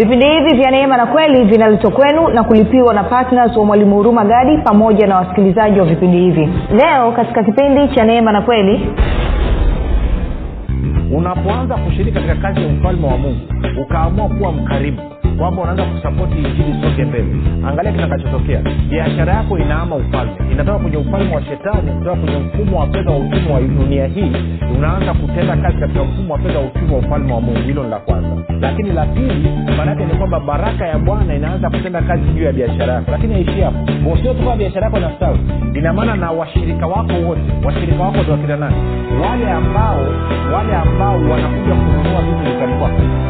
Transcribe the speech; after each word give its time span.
vipindi 0.00 0.26
hivi 0.26 0.56
vya 0.56 0.70
neema 0.70 0.96
na 0.96 1.06
kweli 1.06 1.44
vinaletwa 1.44 1.90
kwenu 1.90 2.28
na 2.28 2.44
kulipiwa 2.44 2.94
na 2.94 3.04
ptns 3.04 3.56
wa 3.56 3.64
mwalimu 3.64 3.96
huruma 3.96 4.24
gadi 4.24 4.58
pamoja 4.58 5.06
na 5.06 5.16
wasikilizaji 5.16 5.80
wa 5.80 5.86
vipindi 5.86 6.18
hivi. 6.18 6.48
Leo 6.72 7.12
katika 7.12 7.42
kipindi 7.44 7.88
cha 7.94 8.04
neema 8.04 8.32
na 8.32 8.42
kweli 8.42 8.90
unapoanza 11.16 11.74
kushiriki 11.76 12.12
katika 12.12 12.34
kazi 12.34 12.60
ya 12.60 12.66
ufalme 12.68 13.06
wa 13.06 13.16
mungu 13.18 13.40
ukaamua 13.82 14.28
kuwa 14.28 14.52
mkarimu 14.52 15.09
kwamba 15.40 15.62
unaanza 15.62 15.84
kusapoti 15.84 16.36
injili 16.38 16.74
soke 16.82 17.04
mbele. 17.04 17.26
Angalia 17.68 17.92
kitakachotokea. 17.92 18.62
Biashara 18.90 19.32
yako 19.34 19.58
inaama 19.58 19.96
ufalme. 19.96 20.32
Inatoka 20.52 20.78
kwenye 20.78 20.96
ufalme 20.96 21.34
wa 21.34 21.42
shetani 21.42 21.90
kutoka 21.98 22.16
kwenye 22.16 22.38
mfumo 22.38 22.80
wa 22.80 22.86
fedha 22.86 23.10
wa 23.10 23.16
uchumi 23.18 23.52
wa 23.52 23.60
dunia 23.60 24.06
hii. 24.06 24.32
Unaanza 24.78 25.14
kutenda 25.14 25.56
kazi 25.56 25.78
katika 25.80 26.04
mfumo 26.04 26.32
wa 26.34 26.38
fedha 26.40 26.58
wa 26.58 26.64
uchumi 26.64 26.92
wa 26.92 26.98
ufalme 26.98 27.32
wa 27.32 27.40
mungu. 27.40 27.58
Hilo 27.60 27.82
ni 27.84 27.90
la 27.90 27.98
kwanza. 27.98 28.28
Lakini 28.60 28.92
la 28.92 29.06
pili 29.06 29.50
maanaake 29.76 30.04
ni 30.04 30.14
kwamba 30.14 30.40
baraka 30.40 30.86
ya 30.86 30.98
bwana 30.98 31.34
inaanza 31.34 31.70
kutenda 31.70 32.02
kazi 32.02 32.22
juu 32.22 32.42
ya 32.44 32.52
biashara 32.52 32.92
yako. 32.94 33.10
Lakini 33.10 33.34
aishi 33.34 33.60
hapo. 33.60 33.78
Sio 34.22 34.56
biashara 34.56 34.84
yako 34.86 34.98
inastawi 34.98 35.38
ina 35.74 35.92
maana 35.92 36.16
na 36.16 36.30
washirika 36.30 36.86
wako 36.86 37.12
wote 37.26 37.40
washirika 37.64 38.02
wako 38.02 38.16
ndio 38.22 38.32
wakina 38.32 38.56
nani? 38.56 38.76
Wale 39.22 39.50
ambao 39.50 40.00
wale 40.54 40.74
ambao 40.76 41.14
wanakuja 41.14 41.74
kununua 41.74 42.20
vitu 42.22 42.52
dukani 42.52 42.74
kwako 42.78 43.29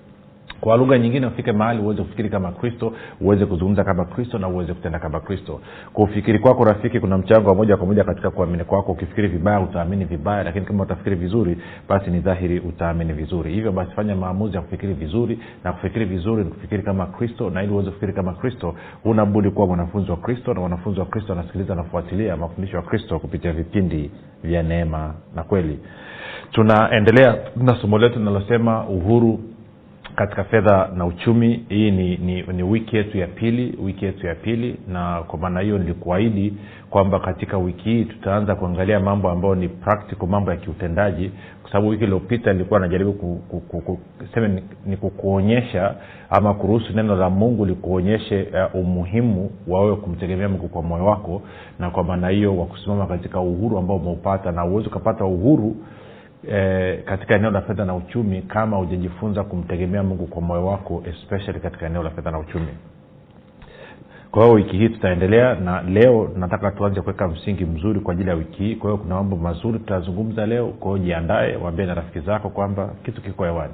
kwa 0.61 0.77
lugha 0.77 0.97
nyingine 0.99 1.27
ufike 1.27 1.51
mahali 1.51 1.81
uweze 1.81 2.01
kufikiri 2.01 2.29
kama 2.29 2.51
kristo 2.51 2.93
uweze 3.21 3.45
kuzungumza 3.45 3.83
kama 3.83 4.05
kristo 4.05 4.37
na 4.39 4.47
uweze 4.47 4.73
kutenda 4.73 4.99
kama 4.99 5.19
kristo. 5.19 5.59
Kufikiri 5.93 6.39
kwako 6.39 6.63
rafiki 6.63 6.99
kuna 6.99 7.17
mchango 7.17 7.49
wa 7.49 7.55
moja 7.55 7.77
kwa 7.77 7.85
moja 7.87 8.03
katika 8.03 8.31
kuamini 8.31 8.63
kwako. 8.63 8.91
Ukifikiri 8.91 9.27
vibaya 9.27 9.59
utaamini 9.59 10.05
vibaya 10.05 10.43
lakini 10.43 10.65
kama 10.65 10.83
utafikiri 10.83 11.15
vizuri 11.15 11.57
basi 11.89 12.09
ni 12.09 12.19
dhahiri 12.19 12.59
utaamini 12.59 13.13
vizuri. 13.13 13.53
Hivyo 13.53 13.71
basi 13.71 13.91
fanya 13.91 14.15
maamuzi 14.15 14.55
ya 14.55 14.61
kufikiri 14.61 14.93
vizuri 14.93 15.39
na 15.63 15.73
kufikiri 15.73 16.05
vizuri 16.05 16.43
ni 16.43 16.49
kufikiri 16.49 16.83
kama 16.83 17.05
kristo 17.05 17.49
na 17.49 17.63
ili 17.63 17.73
uweze 17.73 17.89
kufikiri 17.89 18.13
kama 18.13 18.33
kristo 18.33 18.75
huna 19.03 19.25
kuwa 19.25 19.67
mwanafunzi 19.67 20.11
wa 20.11 20.17
kristo 20.17 20.53
na 20.53 20.61
wanafunzi 20.61 20.99
wa 20.99 21.05
kristo 21.05 21.31
wanasikiliza 21.33 21.75
nafuatilia 21.75 22.37
mafundisho 22.37 22.77
ya 22.77 22.83
kristo 22.83 23.19
kupitia 23.19 23.53
vipindi 23.53 24.11
vya 24.43 24.63
neema 24.63 25.13
na 25.35 25.43
kweli. 25.43 25.79
Tunaendelea 26.51 27.37
na 27.55 27.75
somo 27.81 27.97
letu 27.97 28.19
linalosema 28.19 28.85
uhuru 28.87 29.39
katika 30.21 30.43
fedha 30.43 30.89
na 30.95 31.05
uchumi 31.05 31.65
hii 31.69 31.91
ni, 31.91 32.17
ni, 32.17 32.41
ni 32.41 32.63
wiki 32.63 32.95
yetu 32.97 33.17
ya 33.17 33.27
pili 33.27 33.77
wiki 33.83 34.05
yetu 34.05 34.27
ya 34.27 34.35
pili 34.35 34.75
na 34.87 35.23
kwa 35.27 35.39
maana 35.39 35.59
hiyo 35.59 35.77
nilikuahidi 35.77 36.53
kwamba 36.89 37.19
katika 37.19 37.57
wiki 37.57 37.89
hii 37.89 38.05
tutaanza 38.05 38.55
kuangalia 38.55 38.99
mambo 38.99 39.29
ambayo 39.29 39.55
ni 39.55 39.69
practical 39.69 40.27
mambo 40.27 40.51
ya 40.51 40.57
kiutendaji 40.57 41.31
kwa 41.61 41.71
sababu 41.71 41.89
wiki 41.89 42.03
iliyopita 42.03 42.53
nilikuwa 42.53 42.79
najaribu 42.79 43.13
ku, 43.13 43.41
ku, 43.49 43.81
ku, 43.81 43.99
seme 44.33 44.47
ni, 44.47 44.63
ni 44.85 44.97
kukuonyesha 44.97 45.95
ama 46.29 46.53
kuruhusu 46.53 46.93
neno 46.93 47.15
la 47.15 47.29
mungu 47.29 47.65
likuonyeshe 47.65 48.47
uh, 48.73 48.75
umuhimu 48.81 49.51
wa 49.67 49.81
wewe 49.83 49.95
kumtegemea 49.95 50.49
mungu 50.49 50.67
kwa 50.67 50.81
moyo 50.81 51.05
wako 51.05 51.41
na 51.79 51.89
kwa 51.89 52.03
maana 52.03 52.29
hiyo 52.29 52.57
wa 52.57 52.65
kusimama 52.65 53.05
katika 53.07 53.39
uhuru 53.39 53.77
ambao 53.77 53.97
umeupata 53.97 54.51
na 54.51 54.65
uwezi 54.65 54.87
ukapata 54.87 55.25
uhuru 55.25 55.75
e, 56.51 56.97
katika 57.05 57.35
eneo 57.35 57.51
la 57.51 57.61
fedha 57.61 57.85
na 57.85 57.95
uchumi 57.95 58.41
kama 58.41 58.77
hujajifunza 58.77 59.43
kumtegemea 59.43 60.03
mungu 60.03 60.27
kwa 60.27 60.41
moyo 60.41 60.65
wako 60.65 61.03
especially 61.09 61.59
katika 61.59 61.85
eneo 61.85 62.03
la 62.03 62.09
fedha 62.09 62.31
na 62.31 62.39
uchumi. 62.39 62.67
Kwa 64.31 64.43
hiyo 64.43 64.55
wiki 64.55 64.77
hii 64.77 64.89
tutaendelea 64.89 65.55
na 65.55 65.81
leo 65.81 66.31
nataka 66.37 66.71
tuanze 66.71 67.01
kuweka 67.01 67.27
msingi 67.27 67.65
mzuri 67.65 67.99
kwa 67.99 68.13
ajili 68.13 68.29
ya 68.29 68.35
wiki 68.35 68.63
hii. 68.63 68.75
Kwa 68.75 68.89
hiyo 68.91 69.03
kuna 69.03 69.15
mambo 69.15 69.35
mazuri 69.35 69.79
tutazungumza 69.79 70.45
leo. 70.45 70.67
Kwa 70.67 70.91
hiyo 70.91 71.03
jiandae 71.05 71.55
waambie 71.55 71.85
na 71.85 71.93
rafiki 71.93 72.19
zako 72.19 72.49
kwamba 72.49 72.89
kitu 73.03 73.21
kiko 73.21 73.43
hewani 73.45 73.73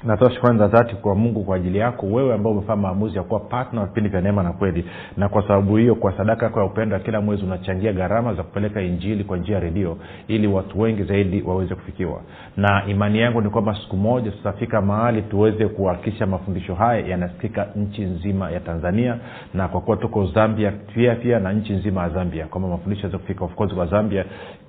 natoa 0.04 0.32
shukrani 0.32 0.60
za 0.60 0.68
dhati 0.68 0.96
kwa 0.96 1.16
mungu 1.16 1.44
kwa 1.44 1.56
ajili 1.56 1.78
yako 1.78 2.06
wewe 2.06 2.34
ambao 2.34 2.52
umefanya 2.52 2.82
maamuzi 2.82 3.18
ya 3.18 3.24
kuwa 3.24 3.40
patna 3.40 3.86
vipindi 3.86 4.10
vya 4.10 4.22
neema 4.22 4.44
na 4.44 4.54
kweli. 4.54 4.86
Na 5.18 5.30
kwa 5.30 5.42
sababu 5.48 5.78
hiyo 5.78 5.96
kwa 5.96 6.18
sadaka 6.18 6.46
yako 6.46 6.60
ya 6.60 6.66
upendo 6.66 7.00
kila 7.00 7.22
mwezi 7.22 7.44
unachangia 7.44 7.94
gharama 7.94 8.34
za 8.34 8.44
kupeleka 8.44 8.82
injili 8.82 9.24
kwa 9.24 9.38
njia 9.38 9.56
ya 9.56 9.60
redio 9.62 9.98
ili 10.28 10.48
watu 10.48 10.80
wengi 10.82 11.04
zaidi 11.04 11.42
waweze 11.42 11.76
kufikiwa. 11.76 12.22
Na 12.58 12.84
imani 12.88 13.20
yangu 13.20 13.42
ni 13.42 13.50
kwamba 13.50 13.76
siku 13.82 13.98
moja 13.98 14.32
tutafika 14.32 14.82
mahali 14.82 15.22
tuweze 15.22 15.68
kuhakikisha 15.68 16.26
mafundisho 16.26 16.76
haya 16.76 17.08
yanasikika 17.08 17.68
nchi 17.76 18.02
nzima 18.02 18.52
ya 18.52 18.60
tanzania 18.60 19.18
na 19.54 19.68
kwa 19.68 19.82
kuwa 19.82 19.98
tuko 19.98 20.26
zambia 20.26 20.72
pia 20.72 21.16
pia 21.16 21.40
na 21.40 21.54
nchi 21.54 21.74
nzima 21.74 22.02
ya 22.04 22.10
zambia. 22.10 22.46
Kwamba 22.46 22.70
mafundisho 22.70 23.02
yaweze 23.02 23.18
kufika 23.18 23.46
of 23.46 23.56
course 23.56 23.74
kwa 23.74 23.86
zambia 23.86 24.26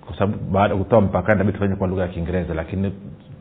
kwa 0.06 0.18
sababu 0.18 0.38
baada 0.52 0.76
kutoa 0.76 1.00
mpakani 1.00 1.38
nabidi 1.38 1.52
tufanye 1.58 1.76
kwa 1.76 1.88
lugha 1.88 2.02
ya 2.02 2.08
kiingereza 2.08 2.54
lakini 2.54 2.92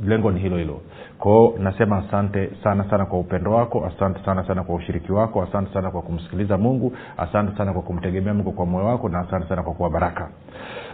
lengo 0.05 0.31
ni 0.31 0.39
hilo 0.39 0.57
hilo. 0.57 0.81
Kwao 1.19 1.53
nasema 1.59 1.97
asante 1.97 2.49
sana 2.63 2.83
sana 2.89 3.05
kwa 3.05 3.19
upendo 3.19 3.51
wako 3.51 3.85
asante 3.85 4.19
sana 4.25 4.43
sana 4.47 4.63
kwa 4.63 4.75
ushiriki 4.75 5.11
wako 5.11 5.41
asante 5.43 5.73
sana 5.73 5.91
kwa 5.91 6.01
kumsikiliza 6.01 6.57
mungu 6.57 6.93
asante 7.17 7.57
sana 7.57 7.73
kwa 7.73 7.81
kumtegemea 7.81 8.33
mungu 8.33 8.51
kwa 8.51 8.65
moyo 8.65 8.85
wako 8.85 9.09
na 9.09 9.19
asante 9.19 9.47
sana 9.49 9.63
kwa 9.63 9.73
kuwa 9.73 9.89
baraka. 9.89 10.29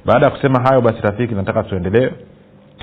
Baada 0.06 0.26
ya 0.26 0.32
kusema 0.32 0.60
hayo 0.64 0.82
basi 0.82 1.02
rafiki 1.02 1.36
nataka 1.36 1.64
tuendelee 1.64 2.10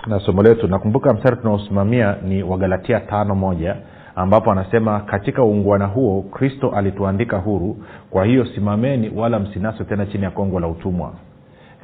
na 0.06 0.20
somo 0.20 0.42
letu. 0.42 0.68
Nakumbuka 0.68 1.14
mstari 1.14 1.36
tunaosimamia 1.36 2.16
ni 2.24 2.42
wagalatia 2.42 3.00
tano 3.00 3.34
moja 3.34 3.76
ambapo 4.16 4.52
anasema 4.52 5.00
katika 5.00 5.44
uungwana 5.44 5.86
huo 5.86 6.22
kristo 6.22 6.70
alituandika 6.70 7.38
huru 7.38 7.76
kwa 8.10 8.24
hiyo 8.24 8.46
simameni 8.46 9.10
wala 9.16 9.38
msinaswe 9.38 9.84
tena 9.86 10.06
chini 10.06 10.24
ya 10.24 10.30
kongo 10.30 10.60
la 10.60 10.68
utumwa. 10.68 11.12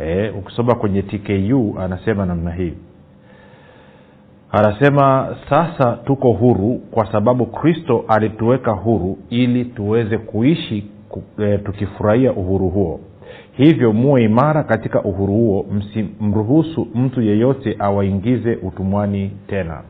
E, 0.01 0.29
ukisoma 0.31 0.75
kwenye 0.75 1.03
tku 1.03 1.77
anasema 1.81 2.27
namna 2.27 2.51
hii 2.53 2.75
anasema 4.53 5.37
sasa 5.51 5.93
tuko 6.05 6.33
huru 6.33 6.79
kwa 6.91 7.13
sababu 7.13 7.47
kristo 7.47 8.05
alituweka 8.09 8.71
huru 8.73 9.19
ili 9.31 9.65
tuweze 9.65 10.19
kuishi 10.19 10.87
e, 11.39 11.59
tukifurahia 11.59 12.33
uhuru 12.33 12.69
huo. 12.69 13.01
Hivyo 13.53 13.93
muwe 13.93 14.25
imara 14.25 14.63
katika 14.65 15.03
uhuru 15.03 15.33
huo 15.35 15.67
msimruhusu 15.73 16.89
mtu 16.95 17.23
yeyote 17.23 17.77
awaingize 17.79 18.55
utumwani 18.57 19.31
tena. 19.47 19.83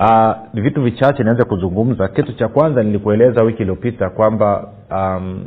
Uh, 0.00 0.32
vitu 0.62 0.82
vichache 0.82 1.22
nianze 1.24 1.44
kuzungumza. 1.44 2.08
Kitu 2.08 2.32
cha 2.32 2.48
kwanza 2.48 2.82
nilikueleza 2.82 3.42
wiki 3.42 3.62
iliyopita 3.62 4.10
kwamba 4.10 4.68
um, 4.90 5.44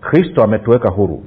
kristo 0.00 0.42
ametuweka 0.44 0.90
huru. 0.90 1.22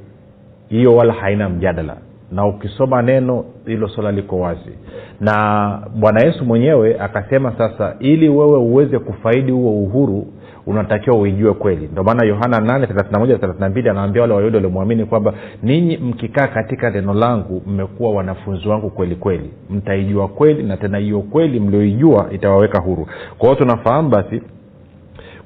Hiyo 0.70 0.96
wala 0.96 1.14
haina 1.14 1.50
mjadala 1.50 1.98
na 2.32 2.46
ukisoma 2.46 3.02
neno 3.02 3.46
hilo 3.66 3.88
swala 3.90 4.12
liko 4.12 4.40
wazi. 4.40 4.72
Na 5.20 5.80
bwana 5.96 6.22
yesu 6.26 6.46
mwenyewe 6.46 7.00
akasema 7.00 7.52
sasa 7.58 7.96
ili 8.00 8.30
wewe 8.30 8.58
uweze 8.58 9.00
kufaidi 9.00 9.52
huo 9.52 9.84
uhuru 9.84 10.28
unatakiwa 10.66 11.18
uijue 11.18 11.54
kweli. 11.54 11.90
Ndio 11.92 12.04
maana 12.04 12.26
yohana 12.26 12.60
8 12.60 13.90
anaambia 13.90 14.22
wale 14.22 14.34
wayahudi 14.34 14.56
waliomwamini 14.56 15.06
kwamba 15.06 15.34
ninyi 15.64 15.98
mkikaa 15.98 16.48
katika 16.48 16.90
neno 16.90 17.14
langu 17.14 17.62
mmekuwa 17.68 18.12
wanafunzi 18.14 18.68
wangu 18.68 18.90
kweli 18.90 19.16
kweli. 19.16 19.50
Mtaijua 19.70 20.28
kweli 20.28 20.64
na 20.64 20.78
tena 20.78 20.98
hiyo 20.98 21.22
kweli 21.22 21.60
mlioijua 21.60 22.28
itawaweka 22.32 22.80
huru. 22.80 23.08
Kwa 23.38 23.50
hiyo 23.50 23.56
tunafahamu 23.56 24.10
basi 24.10 24.42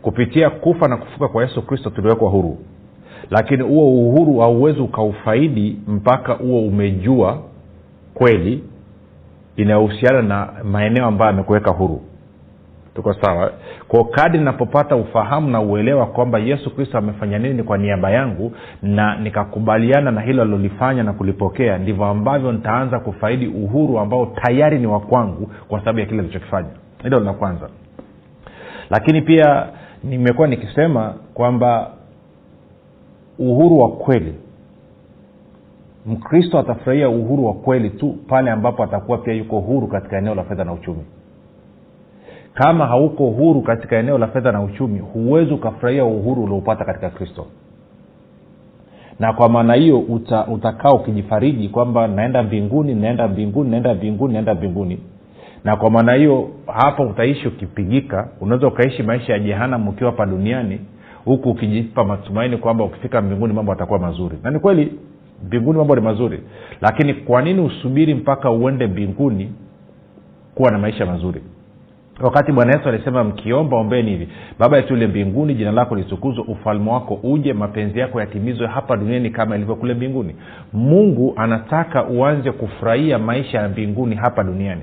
kupitia 0.01 0.49
kufa 0.49 0.87
na 0.87 0.97
kufuka 0.97 1.27
kwa 1.27 1.43
yesu 1.43 1.61
kristo 1.61 1.89
tuliwekwa 1.89 2.29
huru 2.29 2.57
lakini 3.29 3.63
huo 3.63 4.07
uhuru 4.07 4.39
hauwezi 4.39 4.79
ukaufaidi 4.79 5.77
mpaka 5.87 6.33
huo 6.33 6.61
umejua 6.67 7.39
kweli 8.13 8.63
inayohusiana 9.55 10.21
na 10.21 10.49
maeneo 10.63 11.05
ambayo 11.05 11.31
amekuweka 11.31 11.71
huru. 11.71 12.01
Tuko 12.95 13.13
sawa? 13.13 13.51
Kwa 13.87 14.05
kadi 14.05 14.37
napopata 14.37 14.95
ufahamu 14.95 15.49
na 15.49 15.61
uelewa 15.61 16.05
kwamba 16.05 16.39
yesu 16.39 16.75
kristo 16.75 16.97
amefanya 16.97 17.39
nini 17.39 17.63
kwa 17.63 17.77
niaba 17.77 18.11
yangu 18.11 18.51
na 18.81 19.15
nikakubaliana 19.15 20.11
na 20.11 20.21
hilo 20.21 20.41
alilolifanya 20.41 21.03
na 21.03 21.13
kulipokea 21.13 21.77
ndivyo 21.77 22.05
ambavyo 22.05 22.51
nitaanza 22.51 22.99
kufaidi 22.99 23.47
uhuru 23.47 23.99
ambao 23.99 24.25
tayari 24.25 24.79
ni 24.79 24.87
wa 24.87 24.99
kwangu 24.99 25.51
kwa 25.67 25.79
sababu 25.79 25.99
ya 25.99 26.05
kile 26.05 26.19
alichokifanya. 26.19 26.69
Hilo 27.03 27.19
la 27.19 27.33
kwanza. 27.33 27.69
Lakini 28.89 29.21
pia 29.21 29.67
nimekuwa 30.03 30.47
nikisema 30.47 31.13
kwamba 31.33 31.91
uhuru 33.39 33.79
wa 33.79 33.89
kweli. 33.91 34.33
Mkristo 36.05 36.59
atafurahia 36.59 37.09
uhuru 37.09 37.45
wa 37.45 37.53
kweli 37.53 37.89
tu 37.89 38.15
pale 38.27 38.51
ambapo 38.51 38.83
atakuwa 38.83 39.17
pia 39.17 39.33
yuko 39.33 39.59
huru 39.59 39.87
katika 39.87 40.17
eneo 40.17 40.35
la 40.35 40.43
fedha 40.43 40.63
na 40.63 40.73
uchumi. 40.73 41.03
Kama 42.53 42.85
hauko 42.87 43.25
huru 43.25 43.61
katika 43.61 43.97
eneo 43.97 44.17
la 44.17 44.27
fedha 44.27 44.51
na 44.51 44.61
uchumi 44.61 44.99
huwezi 44.99 45.53
ukafurahia 45.53 46.05
uhuru 46.05 46.43
ulioupata 46.43 46.85
katika 46.85 47.09
kristo. 47.09 47.45
Na 49.19 49.33
kwa 49.33 49.49
maana 49.49 49.73
hiyo 49.73 49.99
uta, 49.99 50.47
utakaa 50.47 50.89
ukijifariji 50.91 51.69
kwamba 51.69 52.07
naenda 52.07 52.43
mbinguni 52.43 52.95
naenda 52.95 53.27
mbinguni 53.27 53.69
naenda 53.69 53.93
mbinguni 53.93 54.33
naenda 54.33 54.53
mbinguni. 54.55 54.99
Na 55.63 55.75
kwa 55.75 55.89
maana 55.89 56.13
hiyo 56.13 56.49
hapa 56.67 57.03
utaishi 57.03 57.47
ukipigika. 57.47 58.27
Unaweza 58.41 58.67
ukaishi 58.67 59.03
maisha 59.03 59.33
ya 59.33 59.39
jehanam 59.39 59.87
ukiwa 59.87 60.11
hapa 60.11 60.25
duniani 60.25 60.79
huku 61.25 61.49
ukijipa 61.49 62.03
matumaini 62.03 62.57
kwamba 62.57 62.83
ukifika 62.83 63.21
mbinguni 63.21 63.53
mambo 63.53 63.71
atakuwa 63.71 63.99
mazuri. 63.99 64.37
Na 64.43 64.51
ni 64.51 64.59
kweli 64.59 64.91
mbinguni 65.45 65.77
mambo 65.77 65.95
ni 65.95 66.01
mazuri. 66.01 66.39
Lakini 66.81 67.13
kwa 67.13 67.41
nini 67.41 67.61
usubiri 67.61 68.13
mpaka 68.15 68.51
uende 68.51 68.87
mbinguni 68.87 69.51
kuwa 70.55 70.71
na 70.71 70.77
maisha 70.77 71.05
mazuri? 71.05 71.41
Wakati 72.21 72.51
bwana 72.51 72.73
yesu 72.77 72.89
alisema 72.89 73.23
mkiomba 73.23 73.77
ombeni 73.77 74.11
hivi. 74.11 74.27
Baba 74.59 74.77
yetu 74.77 74.93
ule 74.93 75.07
mbinguni 75.07 75.55
jina 75.55 75.71
lako 75.71 75.95
litukuzwe 75.95 76.43
ufalme 76.47 76.91
wako 76.91 77.19
uje 77.23 77.53
mapenzi 77.53 77.99
yako 77.99 78.19
yatimizwe 78.19 78.67
hapa 78.67 78.97
duniani 78.97 79.29
kama 79.29 79.55
ilivyo 79.55 79.75
kule 79.75 79.93
mbinguni. 79.93 80.35
Mungu 80.73 81.33
anataka 81.37 82.05
uanze 82.05 82.51
kufurahia 82.51 83.19
maisha 83.19 83.57
ya 83.61 83.69
mbinguni 83.69 84.15
hapa 84.15 84.43
duniani 84.43 84.81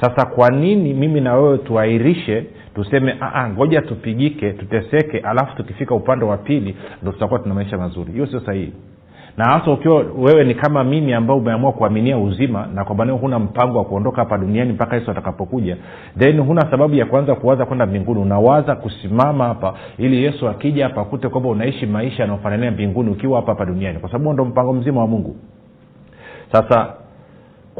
sasa 0.00 0.26
kwa 0.26 0.48
nini 0.50 0.94
mimi 0.94 1.20
na 1.20 1.34
wewe 1.34 1.58
tuairishe 1.58 2.46
tuseme 2.74 3.16
ngoja 3.48 3.82
tupigike 3.82 4.52
tuteseke 4.52 5.18
alafu 5.18 5.56
tukifika 5.56 5.94
upande 5.94 6.24
wa 6.24 6.36
pili 6.36 6.76
ndo 7.02 7.12
tutakuwa 7.12 7.40
tuna 7.40 7.54
maisha 7.54 7.78
mazuri. 7.78 8.12
Hiyo 8.12 8.26
sio 8.26 8.40
sahihi. 8.40 8.72
Na 9.36 9.44
hasa 9.44 9.70
ukiwa 9.70 10.04
wewe 10.18 10.44
ni 10.44 10.54
kama 10.54 10.84
mimi 10.84 11.12
ambao 11.12 11.36
umeamua 11.36 11.72
kuaminia 11.72 12.18
uzima 12.18 12.68
na 12.74 12.84
kwamba 12.84 13.04
leo 13.04 13.16
huna 13.16 13.38
mpango 13.38 13.78
wa 13.78 13.84
kuondoka 13.84 14.16
hapa 14.16 14.38
duniani 14.38 14.72
mpaka 14.72 14.96
yesu 14.96 15.10
atakapokuja 15.10 15.76
then 16.18 16.40
huna 16.40 16.60
sababu 16.70 16.94
ya 16.94 17.06
kuanza 17.06 17.34
kuwaza 17.34 17.66
kwenda 17.66 17.86
mbinguni. 17.86 18.20
Unawaza 18.20 18.76
kusimama 18.76 19.44
hapa 19.44 19.74
ili 19.98 20.24
yesu 20.24 20.48
akija 20.48 20.84
hapa 20.88 21.00
akute 21.00 21.28
kwamba 21.28 21.48
unaishi 21.48 21.86
maisha 21.86 22.22
yanaofanania 22.22 22.70
mbinguni 22.70 23.10
ukiwa 23.10 23.36
hapa 23.36 23.52
hapa 23.52 23.64
duniani 23.64 23.98
kwa 23.98 24.10
sababu 24.10 24.32
ndo 24.32 24.44
mpango 24.44 24.72
mzima 24.72 25.00
wa 25.00 25.06
mungu. 25.06 25.36
Sasa 26.52 26.94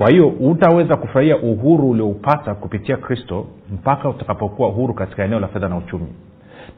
kwa 0.01 0.11
hiyo 0.11 0.29
utaweza 0.29 0.97
kufurahia 0.97 1.37
uhuru 1.37 1.91
ulioupata 1.91 2.55
kupitia 2.55 2.97
kristo 2.97 3.47
mpaka 3.73 4.09
utakapokuwa 4.09 4.69
uhuru 4.69 4.95
katika 4.95 5.25
eneo 5.25 5.41
la 5.41 5.49
fedha 5.49 5.69
na 5.69 5.77
uchumi. 5.77 6.07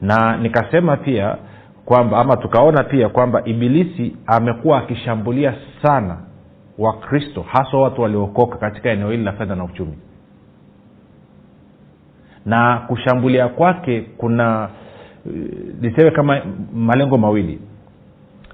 Na 0.01 0.37
nikasema 0.37 0.97
pia 0.97 1.37
kwamba 1.85 2.17
ama 2.17 2.37
tukaona 2.37 2.83
pia 2.83 3.09
kwamba 3.09 3.41
ibilisi 3.45 4.15
amekuwa 4.25 4.77
akishambulia 4.77 5.55
sana 5.81 6.17
wakristo 6.77 7.41
haswa 7.41 7.81
watu 7.81 8.01
waliokoka 8.01 8.57
katika 8.57 8.89
eneo 8.89 9.11
hili 9.11 9.23
la 9.23 9.31
fedha 9.33 9.55
na 9.55 9.63
uchumi. 9.63 9.97
Na 12.45 12.77
kushambulia 12.87 13.47
kwake 13.47 14.01
kuna 14.17 14.69
niseme 15.81 16.11
kama 16.11 16.41
malengo 16.73 17.17
mawili 17.17 17.59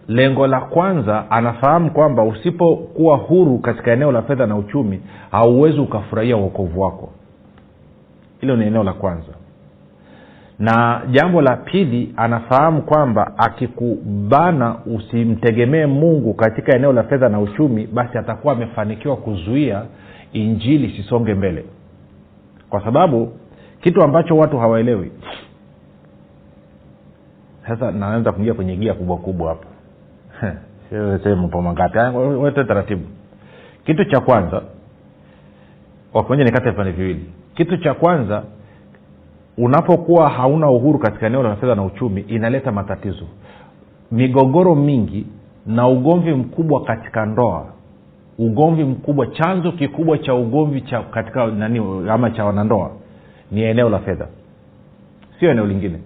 lengo 0.09 0.47
la 0.47 0.61
kwanza 0.61 1.31
anafahamu 1.31 1.91
kwamba 1.91 2.23
usipokuwa 2.23 3.17
huru 3.17 3.57
katika 3.57 3.91
eneo 3.91 4.11
la 4.11 4.21
fedha 4.21 4.45
na 4.47 4.55
uchumi 4.55 5.01
hauwezi 5.31 5.79
ukafurahia 5.79 6.37
uokovu 6.37 6.81
wako. 6.81 7.09
Hilo 8.41 8.55
ni 8.55 8.65
eneo 8.65 8.83
la 8.83 8.93
kwanza. 8.93 9.33
Na 10.59 11.01
jambo 11.11 11.41
la 11.41 11.55
pili 11.57 12.13
anafahamu 12.17 12.81
kwamba 12.81 13.33
akikubana 13.37 14.75
usimtegemee 14.85 15.85
mungu 15.85 16.33
katika 16.33 16.75
eneo 16.75 16.93
la 16.93 17.03
fedha 17.03 17.29
na 17.29 17.39
uchumi 17.39 17.87
basi 17.87 18.17
atakuwa 18.17 18.53
amefanikiwa 18.53 19.17
kuzuia 19.17 19.83
injili 20.33 20.87
isisonge 20.93 21.33
mbele. 21.33 21.65
Kwa 22.69 22.83
sababu 22.83 23.31
kitu 23.81 24.03
ambacho 24.03 24.37
watu 24.37 24.57
hawaelewi. 24.59 25.11
Sasa 27.67 27.91
naanza 27.91 28.31
kuingia 28.31 28.53
kwenye 28.53 28.75
gia 28.75 28.93
kubwa 28.93 29.17
kubwa 29.17 29.49
hapa 29.49 29.65
wete 32.41 32.63
taratibu 32.63 33.01
kitu 33.85 34.05
cha 34.05 34.19
kwanza 34.19 34.61
wakonja 36.13 36.43
nikate 36.43 36.69
vipande 36.69 36.91
viwili. 36.91 37.25
Kitu 37.55 37.77
cha 37.77 37.93
kwanza 37.93 38.43
unapokuwa 39.57 40.29
hauna 40.29 40.69
uhuru 40.69 40.99
katika 40.99 41.25
eneo 41.27 41.43
la 41.43 41.55
fedha 41.55 41.75
na 41.75 41.83
uchumi 41.83 42.21
inaleta 42.21 42.71
matatizo. 42.71 43.25
Migogoro 44.11 44.75
mingi 44.75 45.25
na 45.65 45.87
ugomvi 45.87 46.33
mkubwa 46.33 46.83
katika 46.83 47.25
ndoa 47.25 47.65
ugomvi 48.37 48.83
mkubwa 48.83 49.27
chanzo 49.27 49.71
kikubwa 49.71 50.17
cha 50.17 50.33
ugomvi 50.33 50.81
cha 50.81 51.01
katika 51.01 51.47
nani 51.47 51.79
ama 52.09 52.31
cha 52.31 52.45
wanandoa 52.45 52.91
ni 53.51 53.61
eneo 53.63 53.89
la 53.89 53.99
fedha. 53.99 54.27
Sio 55.39 55.51
eneo 55.51 55.65
lingine. 55.65 55.99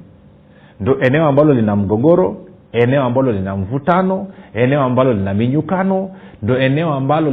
Ndo 0.79 0.97
eneo 1.01 1.27
ambalo 1.27 1.53
lina 1.53 1.75
mgogoro 1.75 2.37
eneo 2.73 3.03
ambalo 3.03 3.31
lina 3.31 3.55
mvutano 3.55 4.27
eneo 4.53 4.81
ambalo 4.81 5.13
lina 5.13 5.33
minyukano 5.33 6.09
ndo 6.41 6.57
eneo 6.57 6.93
ambalo 6.93 7.31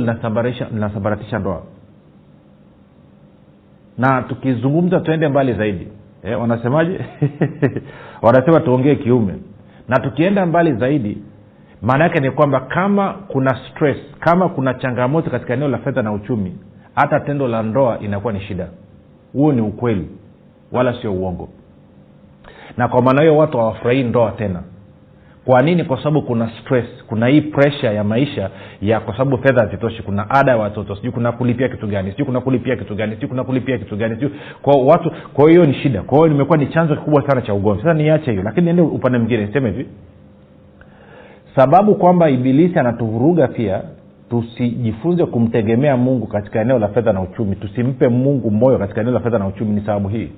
linasambaratisha 0.73 1.39
ndoa. 1.39 1.63
Na 3.99 4.23
tukizungumza 4.23 5.01
tuende 5.01 5.29
mbali 5.29 5.53
zaidi. 5.53 5.89
Eh, 6.23 6.41
wanasemaje? 6.41 7.01
Wanasema 8.23 8.61
tuongee 8.61 8.95
kiume. 8.95 9.35
Na 9.89 9.97
tukienda 9.97 10.47
mbali 10.47 10.73
zaidi 10.73 11.19
maana 11.83 12.05
yake 12.05 12.21
ni 12.21 12.31
kwamba 12.31 12.61
kama 12.61 13.13
kuna 13.29 13.59
stress 13.71 13.97
kama 14.21 14.49
kuna 14.49 14.75
changamoto 14.75 15.31
katika 15.31 15.55
eneo 15.55 15.69
la 15.69 15.79
fedha 15.79 16.03
na 16.03 16.13
uchumi 16.13 16.59
hata 16.95 17.21
tendo 17.21 17.49
la 17.49 17.63
ndoa 17.63 17.99
inakuwa 18.01 18.33
ni 18.33 18.41
shida. 18.41 18.69
Huo 19.33 19.53
ni 19.53 19.61
ukweli 19.61 20.09
wala 20.73 21.01
sio 21.01 21.13
uongo. 21.15 21.49
Na 22.77 22.89
kwa 22.89 23.03
maana 23.03 23.21
hiyo 23.23 23.37
watu 23.37 23.59
hawafurahii 23.59 24.03
ndoa 24.03 24.31
tena 24.33 24.63
kwa 25.45 25.63
nini? 25.63 25.85
Kwa 25.85 25.97
sababu 25.99 26.23
kuna 26.23 26.51
stress 26.61 26.85
kuna 27.09 27.27
hii 27.27 27.41
presha 27.41 27.93
ya 27.93 28.05
maisha 28.05 28.51
ya 28.83 29.01
kwa 29.01 29.13
sababu 29.17 29.39
fedha 29.39 29.61
hazitoshi. 29.63 30.03
Kuna 30.03 30.31
ada 30.31 30.53
ya 30.53 30.59
watoto 30.59 30.97
sijui 30.97 31.13
kuna 31.13 31.33
kulipia 31.33 31.69
kitu 31.69 31.87
gani 31.87 32.11
sijui 32.11 32.27
kuna 32.27 32.41
kulipia 32.41 32.77
kitu 32.77 32.95
gani 32.95 33.15
sijui 33.15 33.29
kuna 33.29 33.45
kulipia 33.45 33.79
kitu 33.79 33.97
gani 33.97 34.15
sijui 34.15 34.31
kwa 34.63 34.75
watu 34.83 35.11
kwa 35.35 35.51
hiyo 35.51 35.65
ni 35.67 35.75
shida. 35.75 36.03
Kwa 36.03 36.19
hiyo 36.19 36.29
nimekuwa 36.29 36.59
ni 36.59 36.67
chanzo 36.67 36.97
kikubwa 36.97 37.27
sana 37.29 37.43
cha 37.43 37.55
ugomvi. 37.55 37.83
Sasa 37.83 37.95
niache 37.95 38.31
hiyo 38.31 38.43
lakini 38.43 38.65
niende 38.65 38.83
upande 38.83 39.19
mwingine 39.19 39.47
niseme 39.47 39.71
hivi. 39.71 39.87
Sababu 41.57 41.95
kwamba 41.95 42.31
ibilisi 42.31 42.79
anatuvuruga 42.79 43.49
pia 43.49 43.83
tusijifunze 44.31 45.27
kumtegemea 45.27 45.97
mungu 45.97 46.27
katika 46.27 46.61
eneo 46.61 46.79
la 46.79 46.89
fedha 46.89 47.13
na 47.13 47.21
uchumi. 47.23 47.57
Tusimpe 47.57 48.09
mungu 48.09 48.51
moyo 48.51 48.79
katika 48.79 49.01
eneo 49.01 49.13
la 49.13 49.21
fedha 49.21 49.39
na 49.39 49.47
uchumi 49.47 49.75
ni 49.75 49.81
sababu 49.87 50.09
hii. 50.09 50.29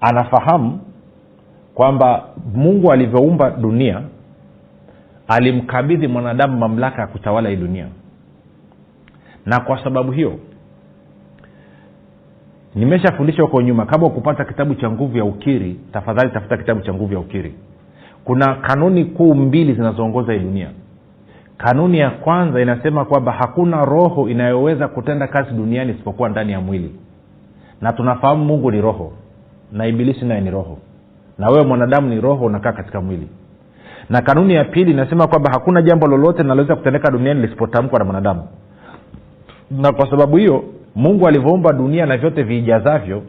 Anafahamu 0.00 0.80
kwamba 1.80 2.24
mungu 2.54 2.92
alivyoumba 2.92 3.50
dunia 3.50 4.02
alimkabidhi 5.28 6.08
mwanadamu 6.08 6.58
mamlaka 6.58 7.00
ya 7.02 7.06
kutawala 7.08 7.48
hii 7.48 7.56
dunia. 7.56 7.86
Na 9.46 9.60
kwa 9.60 9.84
sababu 9.84 10.12
hiyo 10.12 10.38
nimeshafundisha 12.74 13.42
huko 13.42 13.62
nyuma 13.62 13.86
kama 13.86 14.06
ukupata 14.06 14.44
kitabu 14.44 14.74
cha 14.74 14.90
nguvu 14.90 15.16
ya 15.18 15.24
ukiri 15.24 15.80
tafadhali 15.92 16.30
tafuta 16.30 16.56
kitabu 16.56 16.80
cha 16.80 16.94
nguvu 16.94 17.12
ya 17.14 17.20
ukiri. 17.20 17.54
Kuna 18.24 18.54
kanuni 18.54 19.04
kuu 19.04 19.34
mbili 19.34 19.74
zinazoongoza 19.74 20.32
hii 20.32 20.38
dunia. 20.38 20.70
Kanuni 21.56 21.98
ya 21.98 22.10
kwanza 22.10 22.60
inasema 22.62 23.04
kwamba 23.04 23.32
hakuna 23.32 23.84
roho 23.84 24.28
inayoweza 24.28 24.88
kutenda 24.88 25.26
kazi 25.26 25.50
duniani 25.54 25.92
isipokuwa 25.92 26.28
ndani 26.28 26.52
ya 26.52 26.60
mwili. 26.60 26.94
Na 27.80 27.92
tunafahamu 27.92 28.44
mungu 28.44 28.70
ni 28.70 28.80
roho 28.80 29.12
na 29.72 29.86
ibilisi 29.86 30.24
naye 30.24 30.40
ni 30.40 30.50
roho 30.50 30.78
na 31.40 31.48
wewe 31.48 31.64
mwanadamu 31.64 32.08
ni 32.08 32.20
roho 32.20 32.44
unakaa 32.44 32.72
katika 32.72 33.00
mwili. 33.00 33.28
Na 34.10 34.22
kanuni 34.22 34.54
ya 34.54 34.64
pili 34.64 34.90
inasema 34.90 35.26
kwamba 35.26 35.50
hakuna 35.52 35.82
jambo 35.82 36.06
lolote 36.06 36.42
linaloweza 36.42 36.76
kutendeka 36.76 37.10
duniani 37.10 37.40
lisipotamkwa 37.42 37.98
na 37.98 38.04
mwanadamu. 38.04 38.42
Na 39.70 39.92
kwa 39.92 40.10
sababu 40.10 40.36
hiyo 40.36 40.64
mungu 40.94 41.28
alivyoumba 41.28 41.72
dunia 41.72 42.06
na 42.06 42.16
vyote 42.16 42.42
viijazavyo 42.42 43.22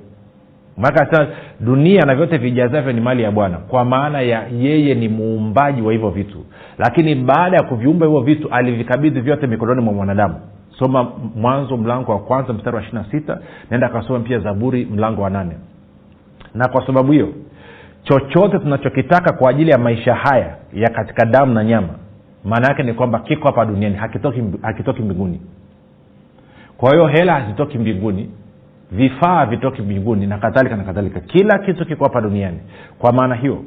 maana 0.78 1.28
dunia 1.60 2.02
na 2.02 2.16
vyote 2.16 2.38
viijazavyo 2.38 2.94
ni 2.94 3.02
mali 3.02 3.24
ya 3.24 3.32
bwana. 3.32 3.58
Kwa 3.58 3.86
maana 3.86 4.22
ya 4.22 4.48
yeye 4.48 4.96
ni 4.96 5.10
muumbaji 5.10 5.82
wa 5.82 5.92
hivyo 5.94 6.10
vitu. 6.10 6.38
Lakini 6.78 7.16
baada 7.16 7.58
ya 7.58 7.64
kuviumba 7.64 8.06
hivyo 8.06 8.22
vitu 8.22 8.50
alivikabidhi 8.50 9.22
vyote 9.22 9.48
mikononi 9.48 9.82
mwa 9.82 9.94
mwanadamu. 9.94 10.36
Soma 10.80 11.08
mwanzo 11.36 11.78
mlango 11.78 12.12
wa 12.12 12.20
kwanza 12.20 12.54
mstari 12.54 12.76
wa 12.76 12.82
ishiri 12.82 12.98
na 12.98 13.06
sita 13.12 13.40
naenda 13.70 13.88
akasoma 13.88 14.20
pia 14.20 14.40
zaburi 14.40 14.86
mlango 14.86 15.22
wa 15.22 15.30
nane. 15.30 15.52
Na 16.56 16.68
kwa 16.68 16.86
sababu 16.88 17.12
hiyo 17.12 17.28
chochote 18.04 18.60
tunachokitaka 18.60 19.34
kwa 19.34 19.50
ajili 19.50 19.72
ya 19.72 19.78
maisha 19.78 20.16
haya 20.16 20.56
ya 20.74 20.90
katika 20.90 21.26
damu 21.26 21.54
na 21.54 21.64
nyama 21.64 21.90
maana 22.46 22.68
yake 22.68 22.84
ni 22.84 22.94
kwamba 22.94 23.20
kiko 23.20 23.48
hapa 23.48 23.66
duniani 23.66 23.96
hakitoki, 23.96 24.44
hakitoki 24.62 25.02
mbinguni. 25.02 25.42
Kwa 26.78 26.92
hiyo 26.92 27.08
hela 27.08 27.34
hazitoki 27.40 27.78
mbinguni 27.78 28.30
vifaa 28.92 29.36
havitoki 29.36 29.82
mbinguni 29.82 30.28
na 30.28 30.38
kadhalika 30.38 30.76
na 30.76 30.84
kadhalika. 30.84 31.20
Kila 31.20 31.60
kitu 31.60 31.86
kiko 31.86 32.04
hapa 32.04 32.22
duniani. 32.22 32.60
Kwa 33.00 33.12
maana 33.14 33.36
hiyo 33.36 33.64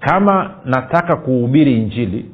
kama 0.00 0.50
nataka 0.64 1.16
kuhubiri 1.16 1.76
injili 1.76 2.26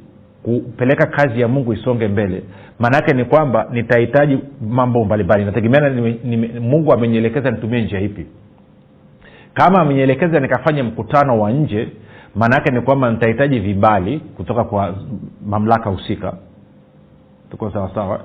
kupeleka 0.43 1.07
kazi 1.07 1.41
ya 1.41 1.47
mungu 1.47 1.73
isonge 1.73 2.07
mbele 2.07 2.43
maana 2.79 2.95
yake 2.97 3.13
ni 3.13 3.25
kwamba 3.25 3.67
nitahitaji 3.71 4.39
mambo 4.69 5.05
mbalimbali. 5.05 5.45
Nategemeana 5.45 6.13
mungu 6.61 6.93
amenielekeza 6.93 7.51
nitumie 7.51 7.81
njia 7.81 7.99
ipi 7.99 8.25
kama 9.55 9.79
amenielekeza 9.81 10.39
nikafanye 10.39 10.83
mkutano 10.83 11.39
wa 11.39 11.51
nje 11.51 11.87
maana 12.35 12.55
yake 12.55 12.71
ni 12.71 12.81
kwamba 12.81 13.11
nitahitaji 13.11 13.59
vibali 13.59 14.19
kutoka 14.19 14.63
kwa 14.63 14.95
mamlaka 15.45 15.89
husika. 15.89 16.33
Tuko 17.51 17.71
sawasawa 17.71 18.19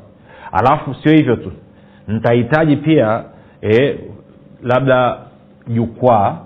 alafu 0.52 0.94
sio 0.94 1.12
hivyo 1.12 1.36
tu. 1.36 1.52
Nitahitaji 2.08 2.76
pia 2.76 3.24
e, 3.62 3.98
labda 4.62 5.18
jukwaa. 5.68 6.38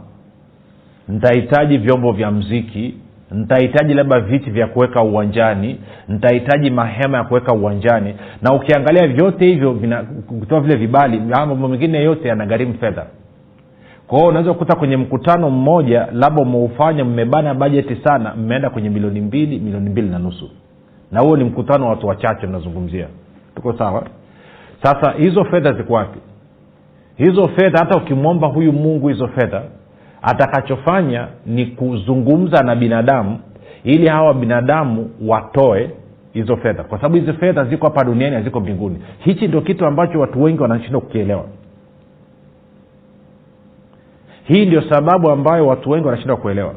Nitahitaji 1.08 1.78
vyombo 1.78 2.12
vya 2.12 2.30
mziki 2.30 2.94
nitahitaji 3.30 3.94
labda 3.94 4.20
viti 4.20 4.50
vya 4.50 4.66
kuweka 4.66 5.02
uwanjani. 5.02 5.80
Nitahitaji 6.08 6.70
mahema 6.70 7.18
ya 7.18 7.24
kuweka 7.24 7.52
uwanjani. 7.52 8.14
Na 8.42 8.54
ukiangalia 8.54 9.08
vyote 9.08 9.46
hivyo 9.46 9.74
kutoa 10.40 10.60
vile 10.60 10.76
vibali 10.76 11.20
mambo 11.20 11.68
mengine 11.68 12.02
yote 12.02 12.28
yanagharimu 12.28 12.74
fedha 12.74 13.06
kwa 14.06 14.18
hiyo 14.18 14.28
unaweza 14.30 14.52
kukuta 14.52 14.76
kwenye 14.76 14.96
mkutano 14.96 15.50
mmoja 15.50 16.08
labda 16.12 16.42
umeufanya 16.42 17.04
mmebana 17.04 17.54
bajeti 17.54 17.96
sana 18.04 18.34
mmeenda 18.34 18.70
kwenye 18.70 18.90
milioni 18.90 19.20
mbili 19.20 19.58
milioni 19.58 19.90
mbili 19.90 20.08
na 20.08 20.18
nusu. 20.18 20.50
Na 21.12 21.20
huo 21.20 21.36
ni 21.36 21.44
mkutano 21.44 21.84
wa 21.84 21.90
watu 21.90 22.06
wachache 22.06 22.46
mnazungumzia. 22.46 23.06
Tuko 23.56 23.72
sawa? 23.72 24.06
Sasa 24.82 25.10
hizo 25.12 25.44
fedha 25.44 25.72
ziko 25.72 25.92
wapi? 25.94 26.18
Hizo 27.16 27.48
fedha 27.48 27.78
hata 27.78 27.96
ukimwomba 27.98 28.48
huyu 28.48 28.72
mungu 28.72 29.08
hizo 29.08 29.28
fedha 29.28 29.62
atakachofanya 30.22 31.28
ni 31.46 31.66
kuzungumza 31.66 32.62
na 32.62 32.76
binadamu 32.76 33.38
ili 33.84 34.06
hawa 34.08 34.34
binadamu 34.34 35.10
watoe 35.26 35.90
hizo 36.32 36.56
fedha. 36.56 36.82
Kwa 36.84 36.98
sababu 36.98 37.16
hizi 37.16 37.32
fedha 37.32 37.64
ziko 37.64 37.86
hapa 37.86 38.04
duniani 38.04 38.36
haziko 38.36 38.60
mbinguni. 38.60 38.96
Hichi 39.18 39.48
ndio 39.48 39.60
kitu 39.60 39.86
ambacho 39.86 40.20
watu 40.20 40.42
wengi 40.42 40.62
wanashindwa 40.62 41.00
kukielewa 41.00 41.44
hii 44.44 44.66
ndio 44.66 44.82
sababu 44.82 45.30
ambayo 45.30 45.66
watu 45.66 45.90
wengi 45.90 46.06
wanashindwa 46.06 46.36
kuelewa. 46.36 46.74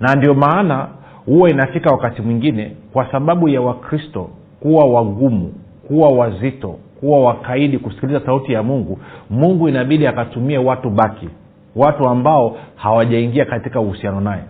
Na 0.00 0.14
ndio 0.14 0.34
maana 0.34 0.88
huwa 1.26 1.50
inafika 1.50 1.90
wakati 1.90 2.22
mwingine 2.22 2.76
kwa 2.92 3.10
sababu 3.12 3.48
ya 3.48 3.60
wakristo 3.60 4.30
kuwa 4.60 4.84
wagumu 4.84 5.52
kuwa 5.88 6.08
wazito 6.08 6.68
kuwa 7.00 7.20
wakaidi 7.20 7.78
kusikiliza 7.78 8.20
sauti 8.20 8.52
ya 8.52 8.62
mungu 8.62 8.98
mungu 9.30 9.68
inabidi 9.68 10.06
akatumie 10.06 10.58
watu 10.58 10.90
baki 10.90 11.28
watu 11.76 12.08
ambao 12.08 12.56
hawajaingia 12.76 13.44
katika 13.44 13.80
uhusiano 13.80 14.20
naye. 14.20 14.42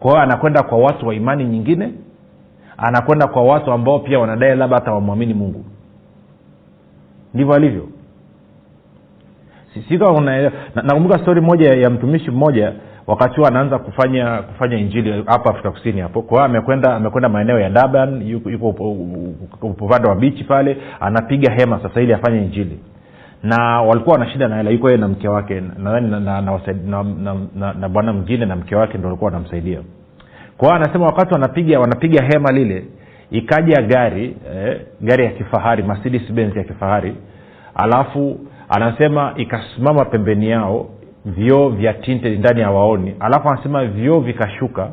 Kwa 0.00 0.10
hiyo 0.10 0.22
anakwenda 0.22 0.62
kwa 0.62 0.78
watu 0.78 1.06
wa 1.08 1.14
imani 1.14 1.44
nyingine 1.44 1.92
anakwenda 2.76 3.26
kwa 3.26 3.42
watu 3.42 3.72
ambao 3.72 3.98
pia 3.98 4.18
wanadai 4.18 4.56
labda 4.56 4.76
hata 4.76 4.92
wamwamini 4.92 5.34
mungu. 5.34 5.64
Ndivyo 7.34 7.54
alivyo 7.54 7.88
nakumbuka 10.74 11.16
na 11.16 11.22
stori 11.22 11.40
moja 11.40 11.74
ya 11.74 11.90
mtumishi 11.90 12.30
mmoja 12.30 12.72
wakati 13.06 13.36
huo 13.36 13.46
anaanza 13.46 13.78
kufanya 13.78 14.42
kufanya 14.42 14.76
injili 14.76 15.24
hapo 15.26 15.50
afrika 15.50 15.70
kusini 15.70 16.00
hapo. 16.00 16.22
Kwa 16.22 16.44
amekwenda 16.44 16.94
amekwenda 16.96 17.28
maeneo 17.28 17.60
ya 17.60 17.70
daban 17.70 18.22
yuko, 18.28 18.68
upande 19.62 20.08
wa 20.08 20.14
bichi 20.16 20.44
pale 20.44 20.76
anapiga 21.00 21.52
hema 21.52 21.80
sasa 21.82 22.00
ili 22.00 22.12
afanye 22.12 22.38
injili. 22.38 22.78
Na 23.42 23.82
walikuwa 23.82 24.18
wana 24.18 24.30
shida 24.30 24.48
na 24.48 24.56
hela 24.56 24.70
yuko 24.70 24.88
yeye 24.88 25.00
na 25.00 25.08
mke 25.08 25.28
wake. 25.28 25.60
Nadhani 25.60 26.10
na, 26.10 26.20
na, 26.20 26.40
na, 26.40 26.60
na, 26.86 27.02
na, 27.02 27.36
na, 27.56 27.72
na 27.72 27.88
bwana 27.88 28.12
mwingine 28.12 28.46
na 28.46 28.56
mke 28.56 28.76
wake 28.76 28.98
ndo 28.98 29.08
walikuwa 29.08 29.30
wanamsaidia. 29.32 29.78
Kwa 30.56 30.76
anasema 30.76 31.06
wakati 31.06 31.32
wanapiga 31.34 31.80
wanapiga 31.80 32.24
hema 32.24 32.52
lile 32.52 32.84
ikaja 33.30 33.82
gari 33.82 34.36
eh, 34.54 34.80
gari 35.00 35.24
ya 35.24 35.30
kifahari 35.30 35.82
mercedes 35.82 36.32
benz 36.32 36.56
ya 36.56 36.64
kifahari 36.64 37.14
alafu 37.74 38.40
anasema 38.68 39.32
ikasimama 39.36 40.04
pembeni 40.04 40.50
yao 40.50 40.86
vioo 41.24 41.68
vya 41.68 41.94
tinte 41.94 42.30
ndani 42.38 42.60
ya 42.60 42.70
waoni. 42.70 43.14
Alafu 43.20 43.48
anasema 43.48 43.84
vioo 43.84 44.20
vikashuka. 44.20 44.90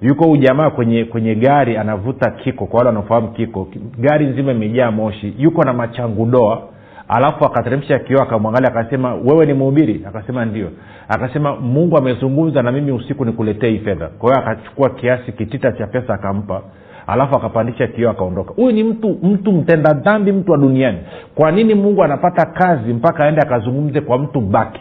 Yuko 0.00 0.30
ujamaa 0.30 0.46
jamaa 0.64 0.70
kwenye 0.70 1.04
kwenye 1.04 1.34
gari 1.34 1.76
anavuta 1.76 2.30
kiko 2.30 2.66
kwa 2.66 2.78
wale 2.78 2.88
wanaofahamu 2.88 3.28
kiko. 3.28 3.68
Gari 3.98 4.26
nzima 4.26 4.52
imejaa 4.52 4.90
moshi. 4.90 5.34
Yuko 5.38 5.62
na 5.64 5.72
machangudoa 5.72 6.62
alafu 7.08 7.44
akateremsha 7.44 7.98
kioo 7.98 8.22
akamwangalia 8.22 8.68
akasema 8.68 9.14
wewe 9.14 9.46
ni 9.46 9.54
mhubiri? 9.54 10.04
Akasema 10.08 10.44
ndio. 10.44 10.68
Akasema 11.08 11.56
mungu 11.56 11.98
amezungumza 11.98 12.62
na 12.62 12.72
mimi 12.72 12.92
usiku 12.92 13.24
nikuletee 13.24 13.70
hii 13.70 13.78
fedha. 13.78 14.08
Kwa 14.08 14.30
hiyo 14.34 14.46
akachukua 14.46 14.90
kiasi 14.90 15.32
kitita 15.32 15.72
cha 15.72 15.86
pesa 15.86 16.14
akampa 16.14 16.62
alafu 17.06 17.36
akapandisha 17.36 17.86
kioo 17.86 18.10
akaondoka. 18.10 18.54
Huyu 18.54 18.72
ni 18.72 18.84
mtu 18.84 19.18
mtu 19.22 19.52
mtenda 19.52 19.92
dhambi 19.92 20.32
mtu 20.32 20.52
wa 20.52 20.58
duniani. 20.58 20.98
Kwa 21.34 21.50
nini 21.52 21.74
mungu 21.74 22.04
anapata 22.04 22.46
kazi 22.46 22.92
mpaka 22.92 23.24
aende 23.24 23.40
akazungumze 23.40 24.00
kwa 24.00 24.18
mtu 24.18 24.40
baki 24.40 24.80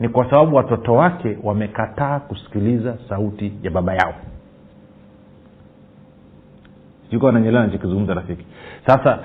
ni 0.00 0.08
kwa 0.08 0.30
sababu 0.30 0.56
watoto 0.56 0.94
wake 0.94 1.38
wamekataa 1.42 2.20
kusikiliza 2.20 2.94
sauti 3.08 3.52
ya 3.62 3.70
baba 3.70 3.94
yao. 3.94 4.14
Siko 7.10 7.28
ananyelewa 7.28 7.66
nachokizungumza 7.66 8.14
rafiki. 8.14 8.46
Sasa 8.86 9.18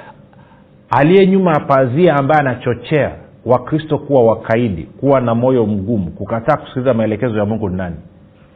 aliye 0.90 1.28
nyuma 1.28 1.52
ya 1.52 1.60
pazia 1.60 2.16
ambaye 2.16 2.42
anachochea 2.42 3.12
wakristo 3.46 3.98
kuwa 3.98 4.24
wakaidi 4.24 4.84
kuwa 4.84 5.22
na 5.22 5.36
moyo 5.36 5.66
mgumu 5.66 6.12
kukataa 6.12 6.58
kusikiliza 6.58 6.94
maelekezo 6.94 7.38
ya 7.38 7.46
mungu 7.46 7.70
ni 7.70 7.76
nani 7.78 7.96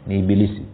ni 0.08 0.20
ibilisi 0.20 0.66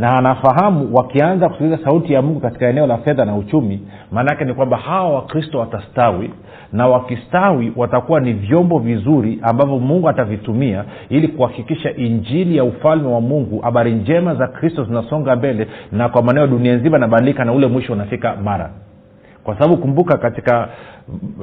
na 0.00 0.18
anafahamu 0.18 0.88
wakianza 0.92 1.48
kusikiliza 1.48 1.84
sauti 1.84 2.12
ya 2.12 2.22
mungu 2.22 2.40
katika 2.40 2.68
eneo 2.68 2.86
la 2.86 2.98
fedha 2.98 3.24
na 3.24 3.36
uchumi 3.36 3.80
maanaake 4.12 4.44
ni 4.44 4.54
kwamba 4.54 4.76
hawa 4.76 5.10
wakristo 5.14 5.58
watastawi 5.58 6.30
na 6.72 6.86
wakistawi 6.86 7.72
watakuwa 7.76 8.20
ni 8.20 8.32
vyombo 8.32 8.78
vizuri 8.78 9.38
ambavyo 9.42 9.78
mungu 9.78 10.08
atavitumia 10.08 10.84
ili 11.08 11.28
kuhakikisha 11.28 11.96
injili 11.96 12.56
ya 12.56 12.64
ufalme 12.64 13.08
wa 13.08 13.20
mungu 13.20 13.58
habari 13.60 13.92
njema 13.92 14.34
za 14.34 14.46
kristo 14.46 14.84
zinasonga 14.84 15.36
mbele 15.36 15.66
na 15.92 16.08
kwa 16.08 16.22
maneo 16.22 16.46
dunia 16.46 16.76
nzima 16.76 16.96
inabadilika 16.96 17.44
na 17.44 17.52
ule 17.52 17.66
mwisho 17.66 17.92
unafika 17.92 18.36
mara. 18.44 18.70
Kwa 19.44 19.54
sababu 19.54 19.76
kumbuka 19.76 20.18
katika 20.18 20.68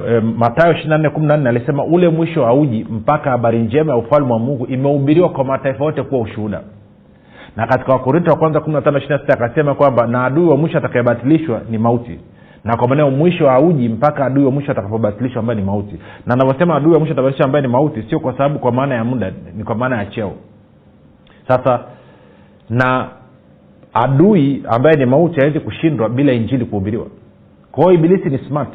e, 0.08 0.20
matayo 0.20 0.72
ishirina 0.74 1.10
kumi 1.10 1.26
na 1.26 1.36
nne 1.36 1.48
alisema 1.48 1.84
ule 1.84 2.08
mwisho 2.08 2.44
hauji 2.44 2.86
mpaka 2.90 3.30
habari 3.30 3.58
njema 3.58 3.92
ya 3.92 3.98
ufalme 3.98 4.32
wa 4.32 4.38
mungu 4.38 4.66
imehubiriwa 4.66 5.28
kwa 5.28 5.44
mataifa 5.44 5.84
yote 5.84 6.02
kuwa 6.02 6.20
ushuhuda 6.20 6.60
na 7.58 7.66
katika 7.66 7.92
wakorinto 7.92 8.30
wa 8.30 8.36
kwanza 8.36 8.62
akasema 9.28 9.74
kwamba 9.74 10.06
na 10.06 10.24
adui 10.24 10.46
wa 10.48 10.56
mwisho 10.56 10.78
atakayebatilishwa 10.78 11.60
ni 11.70 11.78
mauti. 11.78 12.18
Na 12.64 12.76
kwa 12.76 12.88
maana 12.88 13.10
mwisho 13.10 13.48
hauji 13.48 13.88
mpaka 13.88 14.26
adui 14.26 14.44
wa 14.44 14.50
mwisho 14.50 14.72
atakapobatilishwa 14.72 15.40
ambaye 15.40 15.60
ni 15.60 15.66
mauti. 15.66 15.98
Na 16.26 16.34
anavyosema 16.34 16.74
adui 16.76 16.92
wa 16.92 16.98
mwisho 16.98 17.12
atabatilishwa 17.12 17.46
ambaye 17.46 17.62
ni 17.62 17.68
mauti 17.72 18.02
sio 18.02 18.20
kwa 18.20 18.32
sababu 18.32 18.58
kwa 18.58 18.72
maana 18.72 18.94
ya 18.94 19.04
muda 19.04 19.32
ni 19.56 19.64
kwa 19.64 19.74
maana 19.74 19.96
ya 19.96 20.06
cheo. 20.06 20.32
Sasa 21.48 21.80
na 22.70 23.08
adui 23.94 24.62
ambaye 24.68 24.96
ni 24.96 25.06
mauti 25.06 25.40
hawezi 25.40 25.60
kushindwa 25.60 26.08
bila 26.08 26.32
injili 26.32 26.64
kuhubiriwa. 26.64 27.06
Kwao 27.72 27.92
ibilisi 27.92 28.28
ni 28.30 28.38
smart. 28.38 28.70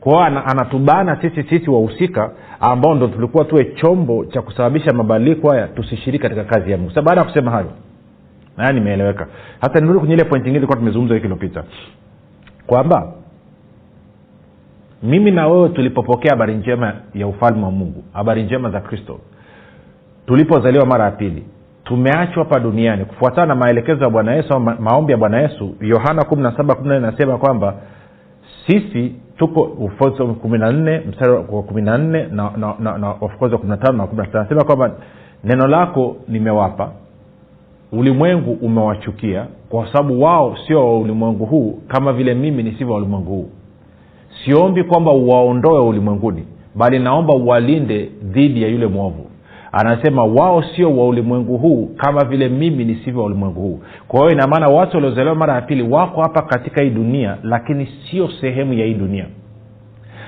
Kwao 0.00 0.20
anatubana 0.24 1.20
sisi 1.22 1.42
sisi 1.42 1.70
wahusika 1.70 2.30
ambao 2.60 2.94
ndo 2.94 3.08
tulikuwa 3.08 3.44
tuwe 3.44 3.64
chombo 3.64 4.24
cha 4.24 4.42
kusababisha 4.42 4.92
mabadiliko 4.92 5.50
haya 5.50 5.66
tusishiriki 5.68 6.22
katika 6.22 6.44
kazi 6.44 6.70
ya 6.70 6.78
mungu. 6.78 6.92
Baada 7.02 7.20
ya 7.20 7.26
kusema 7.26 7.50
hayo 7.50 7.70
naya 8.58 8.72
nimeeleweka 8.72 9.26
hasa 9.60 9.80
nirudi 9.80 9.98
kwenye 9.98 10.14
ile 10.14 10.24
point 10.24 10.42
ingine 10.44 10.58
ilikuwa 10.58 10.78
tumezungumza 10.78 11.14
wiki 11.14 11.26
iliopita 11.26 11.64
kwamba 12.66 13.12
mimi 15.02 15.30
na 15.30 15.48
wewe 15.48 15.68
tulipopokea 15.68 16.30
habari 16.30 16.54
njema 16.54 16.92
ya 17.14 17.26
ufalme 17.26 17.64
wa 17.64 17.70
mungu 17.70 18.04
habari 18.12 18.42
njema 18.42 18.70
za 18.70 18.80
kristo 18.80 19.18
tulipozaliwa 20.26 20.86
mara 20.86 21.04
ya 21.04 21.10
pili 21.10 21.44
tumeachwa 21.84 22.44
hapa 22.44 22.60
duniani 22.60 23.04
kufuatana 23.04 23.46
na 23.46 23.54
maelekezo 23.54 24.04
ya 24.04 24.10
bwana 24.10 24.34
yesu 24.34 24.60
ma- 24.60 24.76
maombi 24.80 25.12
ya 25.12 25.18
bwana 25.18 25.40
yesu 25.40 25.74
yohana 25.80 26.24
kumi 26.24 26.42
na 26.42 26.56
saba 26.56 26.74
kumi 26.74 26.88
na 26.88 26.98
nne 27.00 27.10
nasema 27.10 27.38
kwamba 27.38 27.74
sisi 28.66 29.14
tuko 29.36 29.64
kumi 30.42 30.58
na 30.58 30.72
nne 30.72 31.00
mstari 31.08 31.32
wa 31.32 31.62
kumi 31.62 31.82
na 31.82 31.98
nne 31.98 32.28
wa 33.20 33.28
kumi 33.58 33.68
na 33.68 33.76
tano 33.76 34.08
na 34.50 34.64
kwamba 34.64 34.90
neno 35.44 35.66
lako 35.66 36.16
nimewapa 36.28 36.90
ulimwengu 37.92 38.52
umewachukia 38.52 39.46
kwa 39.68 39.86
sababu 39.92 40.22
wao 40.22 40.56
sio 40.66 40.86
wa 40.86 40.98
ulimwengu 41.00 41.46
huu 41.46 41.78
kama 41.88 42.12
vile 42.12 42.34
mimi 42.34 42.62
nisivyo 42.62 42.90
wa 42.90 42.96
ulimwengu 42.96 43.30
huu. 43.30 43.48
Siombi 44.44 44.84
kwamba 44.84 45.12
uwaondoe 45.12 45.80
ulimwenguni 45.80 46.44
bali 46.74 46.98
naomba 46.98 47.34
uwalinde 47.34 48.10
dhidi 48.22 48.62
ya 48.62 48.68
yule 48.68 48.86
mwovu. 48.86 49.26
Anasema 49.72 50.24
wao 50.24 50.62
sio 50.62 50.96
wa 50.96 51.08
ulimwengu 51.08 51.58
huu 51.58 51.86
kama 51.96 52.24
vile 52.24 52.48
mimi 52.48 52.84
nisivyo 52.84 53.20
wa 53.20 53.26
ulimwengu 53.26 53.60
huu. 53.60 53.80
Kwa 54.08 54.20
hiyo 54.20 54.32
inamaana 54.32 54.68
watu 54.68 54.96
waliozaliwa 54.96 55.34
mara 55.34 55.54
ya 55.54 55.60
pili 55.60 55.82
wako 55.82 56.22
hapa 56.22 56.42
katika 56.42 56.82
hii 56.82 56.90
dunia 56.90 57.36
lakini 57.42 57.88
sio 58.10 58.28
sehemu 58.40 58.72
ya 58.72 58.86
hii 58.86 58.94
dunia. 58.94 59.26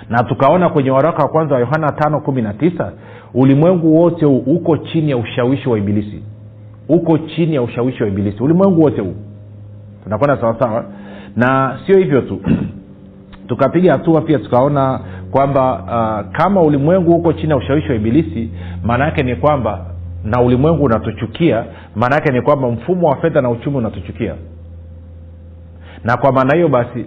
Na 0.09 0.23
tukaona 0.25 0.69
kwenye 0.69 0.91
waraka 0.91 1.23
wa 1.23 1.29
kwanza 1.29 1.55
wa 1.55 1.61
yohana 1.61 1.93
tano 1.93 2.21
kumi 2.21 2.43
na 2.43 2.55
tisa 2.55 2.93
ulimwengu 3.35 3.97
wote 4.01 4.27
uko 4.27 4.77
chini 4.77 5.11
ya 5.11 5.17
ushawishi 5.17 5.69
wa 5.69 5.79
ibilisi 5.79 6.23
uko 6.91 7.19
chini 7.19 7.55
ya 7.55 7.63
ushawishi 7.63 8.03
wa 8.03 8.09
ibilisi. 8.09 8.43
Ulimwengu 8.43 8.83
wote 8.83 9.01
huu. 9.01 9.15
Tunakwenda 10.05 10.37
sawasawa? 10.41 10.85
Na 11.37 11.79
sio 11.87 11.99
hivyo 11.99 12.21
tu. 12.21 12.41
Tukapiga 13.49 13.93
hatua 13.93 14.21
pia 14.21 14.39
tukaona 14.39 15.01
kwamba 15.31 15.73
uh, 15.83 16.37
kama 16.37 16.63
ulimwengu 16.63 17.13
huko 17.13 17.33
chini 17.33 17.51
ya 17.51 17.57
ushawishi 17.57 17.89
wa 17.89 17.95
ibilisi 17.95 18.51
maana 18.85 19.05
yake 19.05 19.23
ni 19.23 19.37
kwamba 19.37 19.87
na 20.25 20.43
ulimwengu 20.43 20.85
unatuchukia 20.85 21.65
maana 21.97 22.15
yake 22.15 22.33
ni 22.33 22.43
kwamba 22.43 22.71
mfumo 22.71 23.09
wa 23.09 23.17
fedha 23.17 23.41
na 23.41 23.51
uchumi 23.51 23.77
unatuchukia. 23.77 24.35
Na 26.05 26.17
kwa 26.17 26.33
maana 26.33 26.55
hiyo 26.55 26.69
basi 26.69 27.07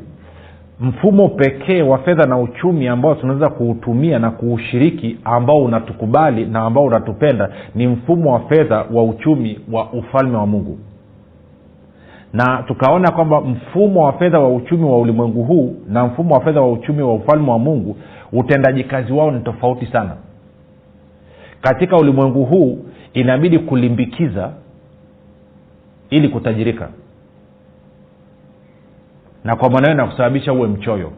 mfumo 0.80 1.30
pekee 1.30 1.82
wa 1.82 1.98
fedha 1.98 2.26
na 2.26 2.38
uchumi 2.38 2.88
ambao 2.88 3.16
tunaweza 3.16 3.50
kuutumia 3.50 4.20
na 4.20 4.32
kuushiriki 4.32 5.18
ambao 5.24 5.58
unatukubali 5.64 6.46
na 6.46 6.60
ambao 6.62 6.84
unatupenda 6.84 7.50
ni 7.76 7.88
mfumo 7.88 8.34
wa 8.34 8.40
fedha 8.40 8.86
wa 8.94 9.04
uchumi 9.04 9.60
wa 9.72 9.92
ufalme 9.92 10.38
wa 10.38 10.46
mungu. 10.48 10.78
Na 12.34 12.64
tukaona 12.68 13.12
kwamba 13.12 13.42
mfumo 13.42 14.04
wa 14.06 14.14
fedha 14.14 14.40
wa 14.40 14.56
uchumi 14.56 14.84
wa 14.84 15.00
ulimwengu 15.00 15.44
huu 15.44 15.76
na 15.90 16.06
mfumo 16.06 16.36
wa 16.36 16.42
fedha 16.42 16.62
wa 16.62 16.72
uchumi 16.72 17.02
wa 17.02 17.14
ufalme 17.14 17.52
wa 17.52 17.60
mungu 17.60 17.98
utendaji 18.32 18.84
kazi 18.84 19.14
wao 19.14 19.32
ni 19.32 19.40
tofauti 19.40 19.86
sana. 19.86 20.16
Katika 21.62 21.98
ulimwengu 21.98 22.46
huu 22.46 22.78
inabidi 23.14 23.60
kulimbikiza 23.60 24.52
ili 26.10 26.30
kutajirika 26.30 26.90
na 29.44 29.56
kwa 29.56 29.70
maana 29.70 29.88
hiyo 29.88 29.94
inakusababisha 29.94 30.54
uwe 30.54 30.68
mchoyo. 30.68 31.12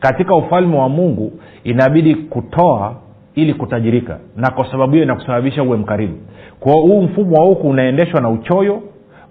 Katika 0.00 0.34
ufalme 0.36 0.76
wa 0.78 0.88
mungu 0.88 1.32
inabidi 1.64 2.14
kutoa 2.14 2.94
ili 3.34 3.54
kutajirika 3.54 4.18
na 4.36 4.50
kwa 4.50 4.70
sababu 4.70 4.92
hiyo 4.92 5.04
inakusababisha 5.04 5.62
uwe 5.62 5.76
mkarimu. 5.76 6.18
Kwao 6.60 6.80
huu 6.80 7.02
mfumo 7.02 7.36
wa 7.36 7.44
huku 7.46 7.68
unaendeshwa 7.68 8.20
na 8.20 8.30
uchoyo 8.30 8.82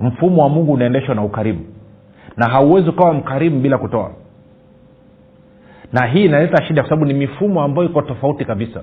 mfumo 0.01 0.41
wa 0.43 0.49
mungu 0.49 0.73
unaendeshwa 0.73 1.15
na 1.15 1.23
ukarimu. 1.23 1.59
Na 2.37 2.49
hauwezi 2.49 2.89
ukawa 2.89 3.13
mkarimu 3.13 3.59
bila 3.59 3.77
kutoa. 3.77 4.11
Na 5.93 6.05
hii 6.05 6.25
inaleta 6.25 6.63
shida 6.63 6.81
kwa 6.81 6.89
sababu 6.89 7.05
ni 7.05 7.13
mifumo 7.13 7.61
ambayo 7.63 7.87
iko 7.89 8.01
tofauti 8.01 8.45
kabisa. 8.45 8.81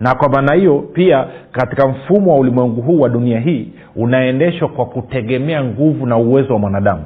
Na 0.00 0.14
kwa 0.14 0.28
maana 0.28 0.54
hiyo 0.54 0.78
pia 0.78 1.26
katika 1.52 1.88
mfumo 1.88 2.32
wa 2.32 2.38
ulimwengu 2.38 2.82
huu 2.82 3.00
wa 3.00 3.08
dunia 3.08 3.40
hii 3.40 3.68
unaendeshwa 3.96 4.68
kwa 4.68 4.86
kutegemea 4.86 5.64
nguvu 5.64 6.06
na 6.06 6.16
uwezo 6.16 6.52
wa 6.52 6.58
mwanadamu 6.58 7.04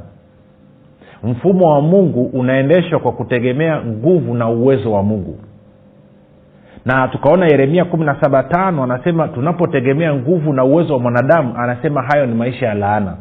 mfumo 1.24 1.66
wa 1.74 1.80
mungu 1.80 2.24
unaendeshwa 2.24 2.98
kwa 3.00 3.12
kutegemea 3.12 3.82
nguvu 3.82 4.34
na 4.34 4.48
uwezo 4.48 4.92
wa 4.92 5.02
mungu. 5.02 5.38
Na 6.84 7.08
tukaona 7.08 7.46
yeremia 7.46 7.84
kumi 7.84 8.04
na 8.04 8.20
saba 8.20 8.42
tano 8.42 8.82
anasema 8.84 9.28
tunapotegemea 9.28 10.14
nguvu 10.14 10.52
na 10.52 10.64
uwezo 10.64 10.92
wa 10.92 10.98
mwanadamu 11.00 11.54
anasema 11.56 12.02
hayo 12.02 12.26
ni 12.26 12.34
maisha 12.34 12.66
ya 12.66 12.74
laana. 12.74 13.16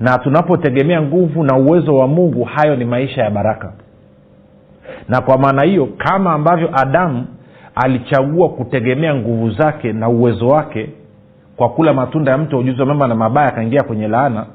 Na 0.00 0.18
tunapotegemea 0.18 1.02
nguvu 1.02 1.44
na 1.44 1.56
uwezo 1.56 1.94
wa 1.94 2.06
mungu 2.08 2.44
hayo 2.44 2.76
ni 2.76 2.84
maisha 2.84 3.22
ya 3.22 3.30
baraka. 3.30 3.72
Na 5.08 5.20
kwa 5.20 5.38
maana 5.38 5.62
hiyo 5.62 5.86
kama 5.98 6.32
ambavyo 6.32 6.70
adamu 6.72 7.26
alichagua 7.74 8.48
kutegemea 8.48 9.14
nguvu 9.14 9.50
zake 9.50 9.92
na 9.92 10.08
uwezo 10.08 10.48
wake 10.48 10.90
kwa 11.56 11.68
kula 11.68 11.92
matunda 11.94 12.32
ya 12.32 12.38
mtu 12.38 12.54
wa 12.56 12.60
ujuzi 12.60 12.80
wa 12.80 12.86
mema 12.86 13.08
na 13.08 13.14
mabaya 13.14 13.48
akaingia 13.48 13.82
kwenye 13.82 14.08
laana 14.08 14.46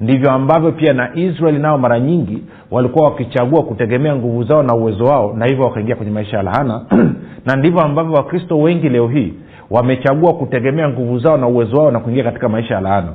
ndivyo 0.00 0.30
ambavyo 0.30 0.72
pia 0.72 0.92
na 0.92 1.14
israeli 1.16 1.58
nao 1.58 1.78
mara 1.78 2.00
nyingi 2.00 2.42
walikuwa 2.70 3.04
wakichagua 3.04 3.62
kutegemea 3.62 4.16
nguvu 4.16 4.44
zao 4.44 4.62
na 4.62 4.74
uwezo 4.74 5.04
wao 5.04 5.32
na 5.36 5.46
hivyo 5.46 5.64
wakaingia 5.64 5.96
kwenye 5.96 6.12
maisha 6.12 6.36
ya 6.36 6.42
lahana 6.42 6.84
na 7.46 7.56
ndivyo 7.56 7.80
ambavyo 7.80 8.12
wakristo 8.12 8.58
wengi 8.58 8.88
leo 8.88 9.08
hii 9.08 9.34
wamechagua 9.70 10.34
kutegemea 10.34 10.88
nguvu 10.88 11.18
zao 11.18 11.36
na 11.36 11.46
uwezo 11.46 11.76
wao 11.76 11.90
na 11.90 12.00
kuingia 12.00 12.24
katika 12.24 12.48
maisha 12.48 12.74
ya 12.74 12.80
laana. 12.80 13.12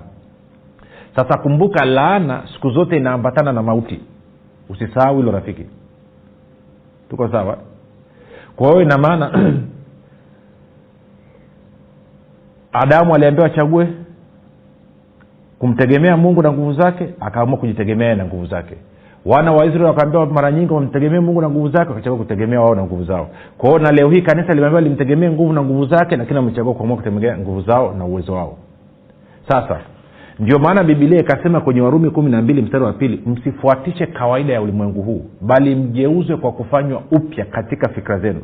Sasa 1.15 1.37
kumbuka 1.37 1.85
laana 1.85 2.43
siku 2.53 2.69
zote 2.69 2.97
inaambatana 2.97 3.53
na 3.53 3.63
mauti. 3.63 3.99
Usisahau 4.69 5.17
hilo 5.17 5.31
rafiki. 5.31 5.65
Tuko 7.09 7.29
sawa? 7.29 7.57
Kwa 8.55 8.67
hiyo 8.67 8.81
ina 8.81 8.97
maana 8.97 9.31
adamu 12.83 13.15
aliambiwa 13.15 13.47
achague 13.47 13.87
kumtegemea 15.61 16.17
mungu 16.17 16.41
na 16.41 16.51
nguvu 16.51 16.73
zake 16.73 17.09
akaamua 17.19 17.57
kujitegemea 17.57 18.15
na 18.15 18.25
nguvu 18.25 18.45
zake. 18.45 18.75
Wana 19.25 19.51
wa 19.51 19.65
israeli 19.65 19.83
wakaambiwa 19.83 20.25
mara 20.25 20.51
nyingi 20.51 20.73
wamtegemee 20.73 21.19
mungu 21.19 21.41
na 21.41 21.49
nguvu 21.49 21.69
zake 21.69 21.89
wakachagua 21.89 22.17
kutegemea 22.19 22.61
wao 22.61 22.75
na 22.75 22.83
nguvu 22.83 23.03
zao. 23.03 23.27
Kwao 23.57 23.79
na 23.79 23.91
leo 23.91 24.09
hii 24.09 24.21
kanisa 24.21 24.53
limeambiwa 24.53 24.81
limtegemee 24.81 25.29
nguvu 25.29 25.53
na 25.53 25.61
nguvu 25.63 25.85
zake 25.85 26.15
lakini 26.17 26.35
wamechagua 26.37 26.73
kuamua 26.73 26.97
kutegemea 26.97 27.37
nguvu 27.37 27.61
zao 27.61 27.93
na 27.97 28.05
uwezo 28.05 28.33
wao. 28.33 28.57
Sasa 29.47 29.79
ndio 30.41 30.59
maana 30.59 30.83
bibilia 30.83 31.19
ikasema 31.19 31.61
kwenye 31.61 31.81
warumi 31.81 32.09
kumi 32.09 32.31
na 32.31 32.41
mbili 32.41 32.61
mstari 32.61 32.83
wa 32.83 32.93
pili 32.93 33.23
msifuatishe 33.25 34.05
kawaida 34.05 34.53
ya 34.53 34.61
ulimwengu 34.61 35.01
huu 35.01 35.25
bali 35.41 35.75
mgeuzwe 35.75 36.37
kwa 36.37 36.51
kufanywa 36.51 37.01
upya 37.11 37.45
katika 37.45 37.89
fikra 37.89 38.19
zenu. 38.19 38.41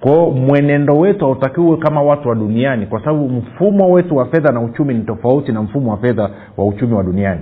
Kwao 0.00 0.30
mwenendo 0.30 0.98
wetu 0.98 1.24
hautakiwi 1.24 1.76
kama 1.76 2.02
watu 2.02 2.28
wa 2.28 2.34
duniani 2.34 2.86
kwa 2.86 3.00
sababu 3.00 3.28
mfumo 3.28 3.90
wetu 3.90 4.16
wa 4.16 4.26
fedha 4.26 4.52
na 4.52 4.60
uchumi 4.60 4.94
ni 4.94 5.04
tofauti 5.04 5.52
na 5.52 5.62
mfumo 5.62 5.90
wa 5.90 5.96
fedha 5.96 6.30
wa 6.56 6.66
uchumi 6.66 6.94
wa 6.94 7.02
duniani. 7.02 7.40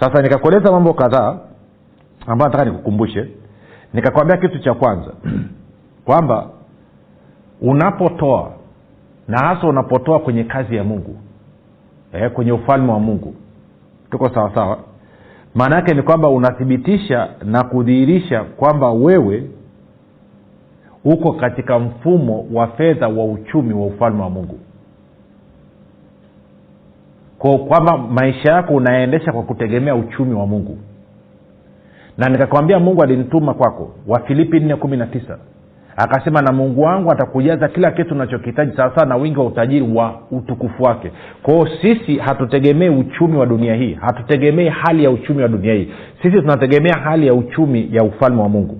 Sasa 0.00 0.22
nikakueleza 0.22 0.72
mambo 0.72 0.94
kadhaa 0.94 1.38
ambayo 2.26 2.50
nataka 2.50 2.70
nikukumbushe. 2.70 3.28
Nikakwambia 3.94 4.36
kitu 4.36 4.58
cha 4.58 4.74
kwanza 4.74 5.12
kwamba 6.06 6.46
unapotoa 7.60 8.50
na 9.28 9.38
hasa 9.38 9.66
unapotoa 9.66 10.18
kwenye 10.18 10.44
kazi 10.44 10.76
ya 10.76 10.84
mungu 10.84 11.16
eh, 12.12 12.30
kwenye 12.30 12.52
ufalme 12.52 12.92
wa 12.92 13.00
mungu. 13.00 13.34
Tuko 14.10 14.28
sawasawa 14.28 14.78
maana 15.54 15.76
yake 15.76 15.94
ni 15.94 16.02
kwamba 16.02 16.28
unathibitisha 16.28 17.28
na 17.44 17.64
kudhihirisha 17.64 18.44
kwamba 18.44 18.92
wewe 18.92 19.50
uko 21.04 21.32
katika 21.32 21.78
mfumo 21.78 22.46
wa 22.52 22.66
fedha 22.66 23.08
wa 23.08 23.24
uchumi 23.24 23.74
wa 23.74 23.86
ufalme 23.86 24.22
wa 24.22 24.30
mungu. 24.30 24.58
Kwa 27.38 27.58
kwamba 27.58 27.98
maisha 27.98 28.52
yako 28.52 28.74
unaendesha 28.74 29.32
kwa 29.32 29.42
kutegemea 29.42 29.94
uchumi 29.94 30.34
wa 30.34 30.46
mungu. 30.46 30.78
Na 32.18 32.28
nikakwambia 32.28 32.78
mungu 32.78 33.02
alinituma 33.02 33.54
kwako 33.54 33.90
wafilipi 34.06 34.60
nne 34.60 34.76
kumi 34.76 34.96
na 34.96 35.06
tisa 35.06 35.38
akasema 36.02 36.42
na 36.42 36.52
mungu 36.52 36.82
wangu 36.82 37.12
atakujaza 37.12 37.68
kila 37.68 37.90
kitu 37.90 38.14
unachokihitaji 38.14 38.76
sawasawa 38.76 39.06
na 39.06 39.16
wingi 39.16 39.38
wa 39.38 39.46
utajiri 39.46 39.92
wa 39.94 40.20
utukufu 40.30 40.82
wake. 40.82 41.12
Kwao 41.42 41.68
sisi 41.82 42.18
hatutegemei 42.18 42.88
uchumi 42.88 43.36
wa 43.36 43.46
dunia 43.46 43.74
hii 43.74 43.94
hatutegemei 43.94 44.68
hali 44.68 45.04
ya 45.04 45.10
uchumi 45.10 45.42
wa 45.42 45.48
dunia 45.48 45.74
hii. 45.74 45.92
Sisi 46.22 46.40
tunategemea 46.40 46.94
hali 47.04 47.26
ya 47.26 47.34
uchumi 47.34 47.88
ya 47.92 48.02
ufalme 48.04 48.42
wa 48.42 48.48
mungu. 48.48 48.78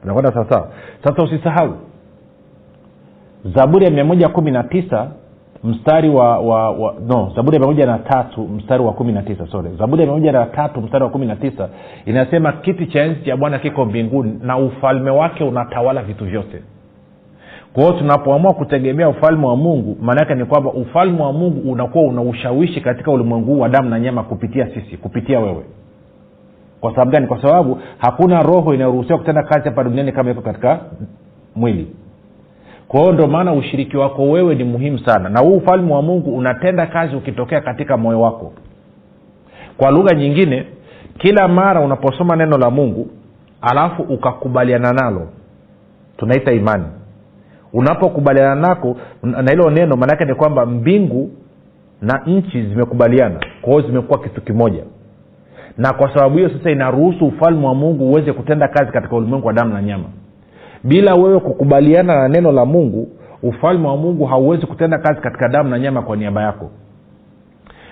Tunakwenda 0.00 0.32
sawasawa 0.32 0.68
sasa 1.04 1.22
usisahau 1.22 1.74
zaburi 3.54 3.84
ya 3.84 3.90
mia 3.90 4.04
moja 4.04 4.28
kumi 4.28 4.50
na 4.50 4.62
tisa 4.64 5.10
mstari 5.64 6.08
wa, 6.10 6.38
wa, 6.38 6.70
wa 6.70 6.94
no 7.08 7.32
zaburi 7.36 7.62
ya 7.62 7.68
mia 7.72 7.86
na 7.86 7.98
tatu 7.98 8.40
mstari 8.48 8.82
wa 8.84 8.92
kumi 8.92 9.12
na 9.12 9.22
tisa 9.22 9.46
sore 9.46 9.70
zaburi 9.78 10.02
ya 10.08 10.16
mia 10.16 10.32
na 10.32 10.46
tatu 10.46 10.80
mstari 10.80 11.04
wa 11.04 11.10
kumi 11.10 11.26
na 11.26 11.36
tisa 11.36 11.68
inasema 12.06 12.52
kiti 12.52 12.86
cha 12.86 13.02
enzi 13.04 13.20
cha 13.24 13.36
bwana 13.36 13.58
kiko 13.58 13.84
mbinguni 13.84 14.38
na 14.42 14.58
ufalme 14.58 15.10
wake 15.10 15.44
unatawala 15.44 16.02
vitu 16.02 16.24
vyote. 16.24 16.62
Kwa 17.72 17.82
hiyo 17.82 17.98
tunapoamua 17.98 18.54
kutegemea 18.54 19.08
ufalme 19.08 19.46
wa 19.46 19.56
mungu 19.56 19.96
maanaake 20.00 20.34
ni 20.34 20.44
kwamba 20.44 20.70
ufalme 20.72 21.22
wa 21.22 21.32
mungu 21.32 21.72
unakuwa 21.72 22.04
una 22.04 22.22
ushawishi 22.22 22.80
katika 22.80 23.10
ulimwengu 23.10 23.46
huu 23.54 23.60
wa 23.60 23.68
damu 23.68 23.88
na 23.90 24.00
nyama 24.00 24.22
kupitia 24.22 24.66
sisi 24.74 24.96
kupitia 24.96 25.40
wewe. 25.40 25.64
Kwa 26.80 26.90
sababu 26.90 27.10
gani? 27.10 27.26
Kwa 27.26 27.42
sababu 27.42 27.78
hakuna 27.98 28.42
roho 28.42 28.74
inayoruhusiwa 28.74 29.18
kutenda 29.18 29.42
kazi 29.42 29.64
hapa 29.64 29.84
duniani 29.84 30.12
kama 30.12 30.30
iko 30.30 30.40
katika 30.40 30.80
mwili 31.56 31.86
kwa 32.92 33.00
hiyo 33.00 33.12
ndio 33.12 33.26
maana 33.26 33.52
ushiriki 33.52 33.96
wako 33.96 34.22
wewe 34.30 34.54
ni 34.54 34.64
muhimu 34.64 34.98
sana. 34.98 35.28
Na 35.28 35.40
huu 35.40 35.56
ufalme 35.56 35.92
wa 35.94 36.02
mungu 36.02 36.36
unatenda 36.36 36.86
kazi 36.86 37.16
ukitokea 37.16 37.60
katika 37.60 37.96
moyo 37.96 38.20
wako. 38.20 38.52
Kwa 39.76 39.90
lugha 39.90 40.14
nyingine 40.14 40.66
kila 41.18 41.48
mara 41.48 41.80
unaposoma 41.80 42.36
neno 42.36 42.58
la 42.58 42.70
mungu 42.70 43.06
alafu 43.62 44.02
ukakubaliana 44.02 44.92
nalo 44.92 45.28
tunaita 46.16 46.52
imani. 46.52 46.84
Unapokubaliana 47.72 48.54
nako 48.54 48.96
na 49.22 49.50
hilo 49.50 49.70
neno 49.70 49.96
maanaake 49.96 50.24
ni 50.24 50.34
kwamba 50.34 50.66
mbingu 50.66 51.30
na 52.02 52.22
nchi 52.26 52.62
zimekubaliana. 52.62 53.40
Kwao 53.62 53.80
zimekuwa 53.80 54.18
kitu 54.18 54.40
kimoja. 54.40 54.82
Na 55.78 55.92
kwa 55.92 56.14
sababu 56.14 56.36
hiyo 56.36 56.50
sasa 56.50 56.70
inaruhusu 56.70 57.26
ufalme 57.26 57.66
wa 57.66 57.74
mungu 57.74 58.10
uweze 58.10 58.32
kutenda 58.32 58.68
kazi 58.68 58.92
katika 58.92 59.16
ulimwengu 59.16 59.46
wa 59.46 59.52
damu 59.52 59.74
na 59.74 59.82
nyama 59.82 60.04
bila 60.84 61.14
wewe 61.14 61.40
kukubaliana 61.40 62.14
na 62.14 62.28
neno 62.28 62.52
la 62.52 62.64
mungu 62.64 63.08
ufalme 63.42 63.88
wa 63.88 63.96
mungu 63.96 64.24
hauwezi 64.26 64.66
kutenda 64.66 64.98
kazi 64.98 65.20
katika 65.20 65.48
damu 65.48 65.70
na 65.70 65.78
nyama 65.78 66.02
kwa 66.02 66.16
niaba 66.16 66.42
yako. 66.42 66.70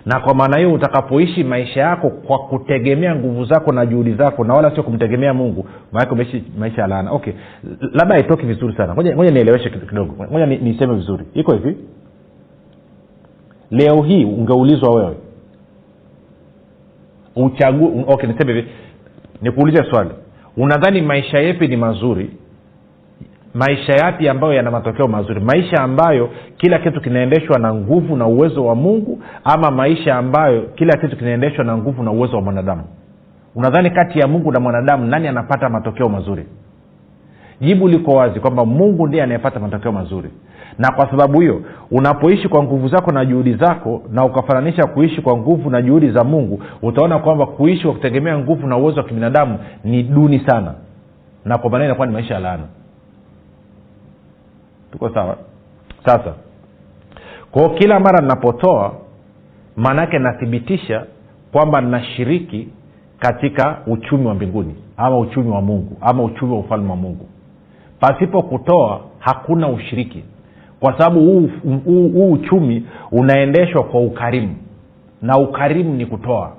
Na 0.06 0.20
kwa 0.20 0.34
maana 0.34 0.56
hiyo 0.58 0.72
utakapoishi 0.72 1.44
maisha 1.44 1.80
yako 1.80 2.10
kwa 2.10 2.38
kutegemea 2.38 3.14
nguvu 3.16 3.44
zako 3.44 3.72
na 3.72 3.86
juhudi 3.86 4.14
zako 4.14 4.44
na 4.44 4.54
wala 4.54 4.70
sio 4.70 4.82
kumtegemea 4.82 5.34
mungu 5.34 5.66
maanake 5.92 6.12
umeishi 6.12 6.44
maisha 6.58 6.82
ya 6.82 6.88
laana. 6.88 7.12
Okay 7.12 7.32
labda 7.92 8.14
haitoki 8.14 8.46
vizuri 8.46 8.74
sana. 8.76 8.94
Ngoja 8.94 9.30
nieleweshe 9.30 9.70
kidogo. 9.70 10.24
Ngoja 10.30 10.46
niseme 10.46 10.94
vizuri. 10.94 11.24
Iko 11.34 11.52
hivi? 11.52 11.76
Leo 13.70 14.02
hii 14.02 14.24
ungeulizwa 14.24 14.94
wewe 14.94 15.16
uchagu 17.36 18.04
okay 18.06 18.28
niseme 18.28 18.52
hivi. 18.52 18.68
Nikuulize 19.42 19.84
swali. 19.90 20.10
Unadhani 20.56 21.02
maisha 21.02 21.38
yepi 21.38 21.68
ni 21.68 21.76
mazuri 21.76 22.30
maisha 23.54 23.92
yapi 23.92 24.28
ambayo 24.28 24.52
yana 24.52 24.70
matokeo 24.70 25.08
mazuri? 25.08 25.40
Maisha 25.40 25.82
ambayo 25.82 26.30
kila 26.56 26.78
kitu 26.78 27.00
kinaendeshwa 27.00 27.58
na 27.58 27.74
nguvu 27.74 28.16
na 28.16 28.26
uwezo 28.26 28.64
wa 28.66 28.74
mungu 28.74 29.22
ama 29.44 29.70
maisha 29.70 30.14
ambayo 30.16 30.62
kila 30.62 30.96
kitu 30.96 31.16
kinaendeshwa 31.16 31.64
na 31.64 31.76
nguvu 31.76 32.02
na 32.02 32.10
uwezo 32.10 32.36
wa 32.36 32.42
mwanadamu? 32.42 32.82
Unadhani 33.54 33.90
kati 33.90 34.18
ya 34.18 34.28
mungu 34.28 34.52
na 34.52 34.60
mwanadamu 34.60 35.06
nani 35.06 35.28
anapata 35.28 35.68
matokeo 35.68 36.08
mazuri? 36.08 36.46
Jibu 37.60 37.88
liko 37.88 38.10
wazi 38.12 38.40
kwamba 38.40 38.64
mungu 38.64 39.06
ndiye 39.06 39.22
anayepata 39.22 39.60
matokeo 39.60 39.92
mazuri. 39.92 40.30
Na 40.78 40.92
kwa 40.92 41.10
sababu 41.10 41.40
hiyo 41.40 41.62
unapoishi 41.90 42.48
kwa 42.48 42.62
nguvu 42.62 42.88
zako 42.88 43.10
na 43.12 43.24
juhudi 43.24 43.54
zako 43.54 44.02
na 44.12 44.24
ukafananisha 44.24 44.86
kuishi 44.86 45.20
kwa 45.22 45.36
nguvu 45.36 45.70
na 45.70 45.82
juhudi 45.82 46.10
za 46.10 46.24
mungu 46.24 46.62
utaona 46.82 47.18
kwamba 47.18 47.46
kuishi 47.46 47.82
kwa 47.84 47.92
kutegemea 47.92 48.38
nguvu 48.38 48.66
na 48.66 48.76
uwezo 48.76 49.00
wa 49.00 49.06
kibinadamu 49.06 49.58
ni 49.84 50.02
duni 50.02 50.38
sana. 50.46 50.74
Na 51.44 51.58
kwa 51.58 51.70
maana 51.70 51.84
inakuwa 51.84 52.06
ni 52.06 52.12
maisha 52.12 52.34
ya 52.34 52.40
laana 52.40 52.62
tuko 54.92 55.08
sawa? 55.14 55.36
Sasa. 56.04 56.34
Kwao 57.50 57.68
kila 57.70 58.00
mara 58.00 58.20
ninapotoa 58.20 58.92
maanaake 59.76 60.18
nathibitisha 60.18 61.06
kwamba 61.52 61.80
nashiriki 61.80 62.68
katika 63.18 63.78
uchumi 63.86 64.26
wa 64.26 64.34
mbinguni 64.34 64.74
ama 64.96 65.18
uchumi 65.18 65.50
wa 65.50 65.60
mungu 65.62 65.96
ama 66.00 66.22
uchumi 66.24 66.52
wa 66.52 66.58
ufalme 66.58 66.90
wa 66.90 66.96
mungu. 66.96 67.28
Pasipo 68.00 68.42
kutoa 68.42 69.00
hakuna 69.18 69.68
ushiriki. 69.68 70.24
Kwa 70.80 70.98
sababu 70.98 71.20
huu, 71.20 71.50
uchumi 72.32 72.86
unaendeshwa 73.12 73.84
kwa 73.84 74.00
ukarimu. 74.00 74.56
Na 75.22 75.38
ukarimu 75.38 75.94
ni 75.94 76.06
kutoa. 76.06 76.52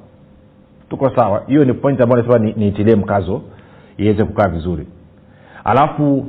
Tuko 0.89 1.09
sawa? 1.15 1.43
Hiyo 1.47 1.65
ni 1.65 1.73
point 1.73 2.01
ambayo 2.01 2.21
nasema 2.23 2.45
ni- 2.45 2.53
mkazo 2.95 3.41
iweze 3.97 4.23
kukaa 4.25 4.47
vizuri. 4.47 4.87
Alafu 5.63 6.25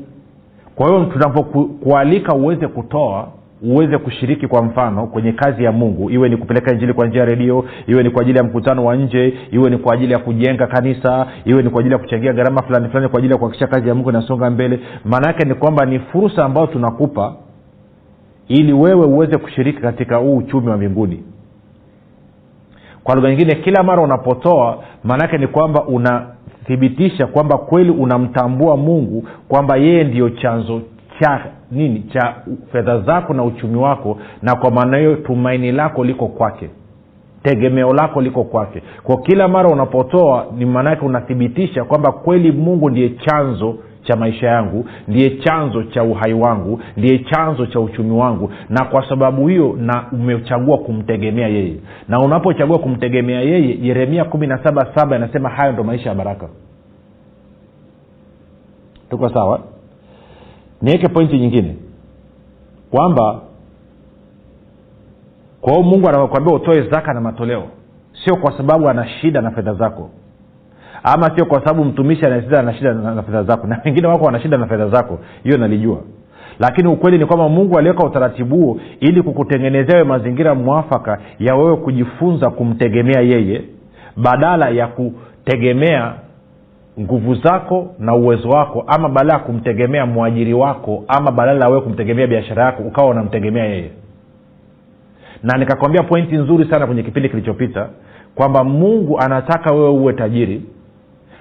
kwa 0.75 0.87
hiyo 0.89 1.05
tunapokualika 1.05 2.35
uweze 2.35 2.69
kutoa 2.69 3.29
uweze 3.63 3.99
kushiriki 3.99 4.47
kwa 4.49 4.63
mfano 4.63 5.07
kwenye 5.07 5.33
kazi 5.33 5.65
ya 5.65 5.73
mungu. 5.73 6.11
Iwe 6.11 6.29
ni 6.29 6.37
kupeleka 6.37 6.73
injili 6.73 6.93
kwa 6.93 7.07
njia 7.07 7.21
ya 7.21 7.27
redio 7.27 7.65
iwe 7.87 8.03
ni 8.03 8.11
kwa 8.11 8.23
ajili 8.23 8.39
ya 8.39 8.45
mkutano 8.45 8.85
wa 8.85 8.97
nje 8.97 9.35
iwe 9.51 9.71
ni 9.71 9.79
kwa 9.79 9.95
ajili 9.95 10.13
ya 10.13 10.19
kujenga 10.19 10.67
kanisa 10.67 11.27
iwe 11.45 11.63
ni 11.63 11.71
kwa 11.71 11.81
ajili 11.81 11.93
ya 11.93 11.99
kuchangia 11.99 12.33
gharama 12.33 12.63
fulani 12.63 12.89
fulani 12.89 13.09
kwa 13.09 13.19
ajili 13.19 13.33
ya 13.33 13.39
kuhakikisha 13.39 13.67
kazi 13.67 13.89
ya 13.89 13.95
mungu 13.95 14.11
inasonga 14.11 14.51
mbele. 14.51 14.81
Maana 15.05 15.27
yake 15.27 15.45
ni 15.49 15.55
kwamba 15.55 15.85
ni 15.87 15.99
fursa 15.99 16.45
ambayo 16.45 16.67
tunakupa 16.67 17.35
ili 18.49 18.73
wewe 18.73 19.07
uweze 19.07 19.37
kushiriki 19.39 19.81
katika 19.81 20.17
huu 20.17 20.37
uchumi 20.37 20.69
wa 20.69 20.77
mbinguni. 20.77 21.23
Kwa 23.05 23.15
lugha 23.15 23.29
nyingine 23.31 23.55
kila 23.55 23.83
mara 23.83 24.03
unapotoa 24.03 24.79
maanaake 25.05 25.39
ni 25.39 25.47
kwamba 25.47 25.85
unathibitisha 26.67 27.27
kwamba 27.27 27.59
kweli 27.59 27.91
unamtambua 27.91 28.77
mungu 28.77 29.25
kwamba 29.49 29.77
yeye 29.77 30.05
ndiyo 30.05 30.31
chanzo 30.31 30.81
cha 31.21 31.41
nini 31.71 32.01
cha 32.01 32.35
fedha 32.73 33.01
zako 33.01 33.35
na 33.35 33.45
uchumi 33.45 33.77
wako 33.77 34.19
na 34.43 34.55
kwa 34.57 34.71
maana 34.71 34.97
hiyo 34.99 35.17
tumaini 35.17 35.73
lako 35.73 36.05
liko 36.05 36.27
kwake 36.29 36.71
tegemeo 37.43 37.93
lako 37.95 38.21
liko 38.21 38.45
kwake. 38.45 38.83
Kwa 39.03 39.17
kila 39.21 39.49
mara 39.49 39.69
unapotoa 39.69 40.47
ni 40.57 40.67
maanaake 40.67 41.05
unathibitisha 41.05 41.85
kwamba 41.85 42.13
kweli 42.13 42.53
mungu 42.53 42.91
ndiye 42.91 43.09
chanzo 43.09 43.75
cha 44.03 44.17
maisha 44.17 44.47
yangu 44.49 44.87
ndiye 45.09 45.31
chanzo 45.31 45.83
cha 45.83 46.03
uhai 46.03 46.33
wangu 46.35 46.81
ndiye 46.97 47.19
chanzo 47.19 47.67
cha 47.67 47.81
uchumi 47.81 48.11
wangu. 48.11 48.51
Na 48.69 48.85
kwa 48.85 49.09
sababu 49.09 49.49
hiyo 49.49 49.75
na 49.79 50.05
umechagua 50.13 50.79
kumtegemea 50.79 51.49
yeye. 51.49 51.77
Na 52.09 52.19
unapochagua 52.21 52.79
kumtegemea 52.79 53.41
yeye 53.41 53.79
yeremia 53.83 54.25
kumi 54.25 54.47
na 54.47 54.63
saba 54.65 54.87
saba 54.95 55.17
inasema 55.17 55.49
hayo 55.49 55.73
ndo 55.73 55.85
maisha 55.85 56.09
ya 56.09 56.15
baraka. 56.15 56.49
Tuko 59.11 59.29
sawa? 59.29 59.61
Niweke 60.83 61.09
pointi 61.09 61.39
nyingine. 61.39 61.77
Kwamba 62.91 63.41
kwa 65.61 65.73
hiyo 65.73 65.85
mungu 65.85 66.09
anakwambia 66.09 66.55
utoe 66.55 66.83
zaka 66.91 67.13
na 67.15 67.21
matoleo. 67.21 67.63
Sio 68.25 68.37
kwa 68.37 68.57
sababu 68.57 68.89
ana 68.89 69.09
shida 69.09 69.41
na 69.41 69.51
fedha 69.51 69.75
zako 69.75 70.11
ama 71.03 71.37
sio 71.37 71.47
kwa 71.47 71.59
sababu 71.61 71.85
mtumishi 71.85 72.27
ana 72.27 72.43
shida 72.43 72.63
na 72.63 72.75
shida 72.75 72.95
na 72.95 73.23
fedha 73.23 73.43
zako. 73.43 73.67
Na 73.73 73.81
wengine 73.85 74.07
wako 74.07 74.25
wana 74.25 74.41
shida 74.41 74.57
na 74.59 74.67
fedha 74.67 74.89
zako. 74.89 75.19
Hiyo 75.45 75.59
nalijua. 75.59 75.99
Lakini 76.59 76.89
ukweli 76.89 77.19
ni 77.19 77.27
kwamba 77.27 77.49
mungu 77.49 77.79
aliweka 77.79 78.05
utaratibu 78.07 78.57
huo 78.57 78.81
ili 79.01 79.23
kukutengenezea 79.23 79.99
we 79.99 80.05
mazingira 80.05 80.55
mwafaka 80.55 81.19
ya 81.39 81.55
wewe 81.55 81.77
kujifunza 81.77 82.51
kumtegemea 82.51 83.21
yeye 83.21 83.63
badala 84.17 84.69
ya 84.69 84.87
kutegemea 84.87 86.15
nguvu 87.01 87.35
zako 87.35 87.95
na 87.99 88.15
uwezo 88.15 88.49
wako 88.49 88.85
ama 88.87 89.09
badala 89.09 89.33
ya 89.33 89.39
kumtegemea 89.39 90.07
mwajiri 90.07 90.55
wako 90.55 91.05
ama 91.09 91.33
badala 91.33 91.65
ya 91.65 91.69
wewe 91.71 91.81
kumtegemea 91.81 92.27
biashara 92.27 92.65
yako 92.65 92.83
ukawa 92.83 93.09
unamtegemea 93.09 93.65
yeye. 93.65 93.91
Na 95.43 95.59
nikakwambia 95.59 96.03
pointi 96.03 96.35
nzuri 96.37 96.71
sana 96.71 96.87
kwenye 96.87 97.03
kipindi 97.03 97.29
kilichopita 97.29 97.89
kwamba 98.35 98.65
mungu 98.65 99.19
anataka 99.21 99.75
wewe 99.75 99.89
uwe 99.91 100.13
tajiri 100.13 100.63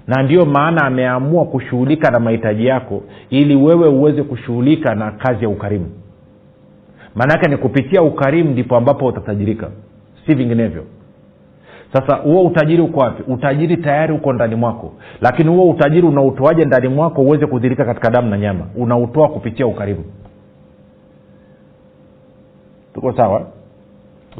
na 0.07 0.23
ndiyo 0.23 0.45
maana 0.45 0.81
ameamua 0.85 1.45
kushughulika 1.45 2.11
na 2.11 2.19
mahitaji 2.19 2.65
yako 2.65 3.01
ili 3.29 3.55
wewe 3.55 3.87
uweze 3.87 4.23
kushughulika 4.23 4.95
na 4.95 5.11
kazi 5.11 5.43
ya 5.43 5.49
ukarimu. 5.49 5.89
Maanaake 7.15 7.49
ni 7.49 7.57
kupitia 7.57 8.01
ukarimu 8.03 8.49
ndipo 8.51 8.75
ambapo 8.75 9.05
utatajirika 9.05 9.69
si 10.25 10.33
vinginevyo. 10.33 10.83
Sasa 11.93 12.15
huo 12.15 12.43
utajiri 12.45 12.81
uko 12.81 12.99
wapi? 12.99 13.23
Utajiri 13.31 13.77
tayari 13.77 14.13
uko 14.13 14.33
ndani 14.33 14.55
mwako 14.55 14.93
lakini 15.21 15.49
huo 15.49 15.69
utajiri 15.69 16.07
unautoaje 16.07 16.65
ndani 16.65 16.87
mwako 16.87 17.21
uweze 17.21 17.45
kudhirika 17.45 17.85
katika 17.85 18.09
damu 18.09 18.29
na 18.29 18.37
nyama? 18.37 18.65
Unautoa 18.75 19.29
kupitia 19.29 19.67
ukarimu. 19.67 20.03
Tuko 22.93 23.13
sawa? 23.13 23.47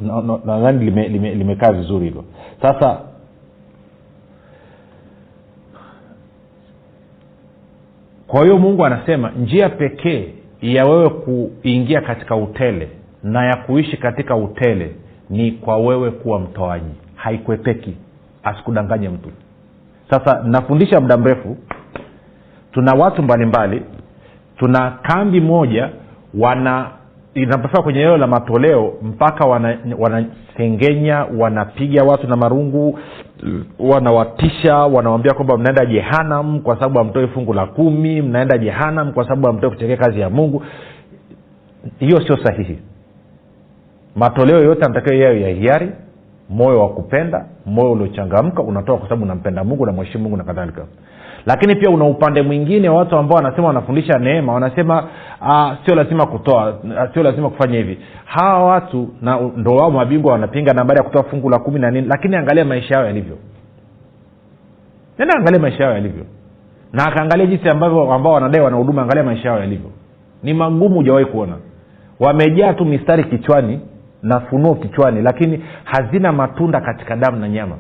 Nadhani 0.01 0.27
no, 0.27 0.39
no, 0.45 0.71
limekaa 0.71 1.01
lime, 1.07 1.33
lime, 1.35 1.55
vizuri 1.71 2.05
hilo. 2.05 2.23
Sasa 2.61 2.99
kwa 8.31 8.43
hiyo 8.43 8.57
mungu 8.57 8.85
anasema 8.85 9.29
njia 9.31 9.69
pekee 9.69 10.27
ya 10.61 10.85
wewe 10.85 11.09
kuingia 11.09 12.01
katika 12.01 12.35
utele 12.35 12.89
na 13.23 13.45
ya 13.45 13.55
kuishi 13.55 13.97
katika 13.97 14.35
utele 14.35 14.95
ni 15.29 15.51
kwa 15.51 15.77
wewe 15.77 16.11
kuwa 16.11 16.39
mtoaji. 16.39 16.95
Haikwepeki 17.15 17.97
asikudanganye 18.43 19.09
mtu. 19.09 19.29
Sasa 20.09 20.43
nafundisha 20.43 21.01
muda 21.01 21.17
mrefu. 21.17 21.57
Tuna 22.71 22.93
watu 22.93 23.23
mbalimbali. 23.23 23.81
Tuna 24.57 24.91
kambi 24.91 25.41
moja 25.41 25.89
wana 26.39 26.89
inapofika 27.33 27.81
kwenye 27.81 27.99
eneo 27.99 28.17
la 28.17 28.27
matoleo 28.27 28.93
mpaka 29.01 29.45
wanasengenya 29.97 31.15
wana 31.17 31.37
wanapiga 31.43 32.03
watu 32.03 32.27
na 32.27 32.35
marungu 32.35 32.99
wanawatisha 33.79 34.75
wanawambia 34.77 35.33
kwamba 35.33 35.57
mnaenda 35.57 35.85
jehanam 35.85 36.59
kwa 36.59 36.75
sababu 36.75 36.97
hamtoi 36.97 37.27
fungu 37.27 37.53
la 37.53 37.65
kumi 37.65 38.21
mnaenda 38.21 38.57
jehanam 38.57 39.11
kwa 39.13 39.23
sababu 39.23 39.47
hamtoi 39.47 39.69
kutekea 39.69 39.97
kazi 39.97 40.19
ya 40.19 40.29
mungu. 40.29 40.63
Hiyo 41.99 42.21
sio 42.27 42.37
sahihi. 42.45 42.79
Matoleo 44.15 44.63
yote 44.63 44.85
anatakiwa 44.85 45.15
yayo 45.15 45.39
ya 45.39 45.49
hiari 45.49 45.91
moyo 46.49 46.79
wa 46.79 46.89
kupenda 46.89 47.45
moyo 47.65 47.91
uliochangamka 47.91 48.61
unatoa 48.63 48.97
kwa 48.97 49.05
sababu 49.09 49.23
unampenda 49.23 49.63
mungu 49.63 49.85
na 49.85 49.91
mweshimu 49.91 50.23
mungu 50.23 50.37
na 50.37 50.43
kadhalika 50.43 50.85
lakini 51.45 51.75
pia 51.75 51.89
una 51.89 52.05
upande 52.05 52.41
mwingine 52.41 52.89
wa 52.89 52.97
watu 52.97 53.17
ambao 53.17 53.35
wanasema 53.35 53.67
wanafundisha 53.67 54.19
neema 54.19 54.53
wanasema 54.53 55.03
uh, 55.41 55.71
sio 55.85 55.95
lazima 55.95 56.25
kutoa 56.25 56.69
uh, 56.69 57.13
sio 57.13 57.23
lazima 57.23 57.49
kufanya 57.49 57.77
hivi. 57.77 57.97
Hawa 58.25 58.65
watu 58.65 59.09
na 59.21 59.39
ndo 59.57 59.75
wao 59.75 59.91
mabingwa 59.91 60.31
wanapinga 60.31 60.73
nambari 60.73 60.97
ya 60.97 61.03
kutoa 61.03 61.23
fungu 61.23 61.49
la 61.49 61.59
kumi 61.59 61.79
na 61.79 61.91
nini 61.91 62.07
lakini 62.07 62.35
angalia 62.35 62.65
maisha 62.65 62.95
yao 62.95 63.05
yalivyo. 63.05 63.37
Nenda 65.19 65.35
angalia 65.37 65.59
maisha 65.59 65.83
yao 65.83 65.93
yalivyo. 65.93 66.25
Na 66.93 67.05
akaangalia 67.05 67.45
jinsi 67.45 67.69
ambavyo 67.69 68.13
ambao 68.13 68.33
wanadai 68.33 68.61
wanahuduma 68.61 69.01
angalia 69.01 69.23
maisha 69.23 69.49
yao 69.49 69.59
yalivyo. 69.59 69.89
Ni 70.43 70.53
magumu 70.53 70.95
hujawahi 70.95 71.25
kuona. 71.25 71.53
Wamejaa 72.19 72.73
tu 72.73 72.85
mistari 72.85 73.23
kichwani 73.23 73.79
na 74.23 74.39
funuo 74.39 74.75
kichwani 74.75 75.21
lakini 75.21 75.63
hazina 75.83 76.31
matunda 76.31 76.81
katika 76.81 77.15
damu 77.15 77.37
na 77.37 77.49
nyama 77.49 77.75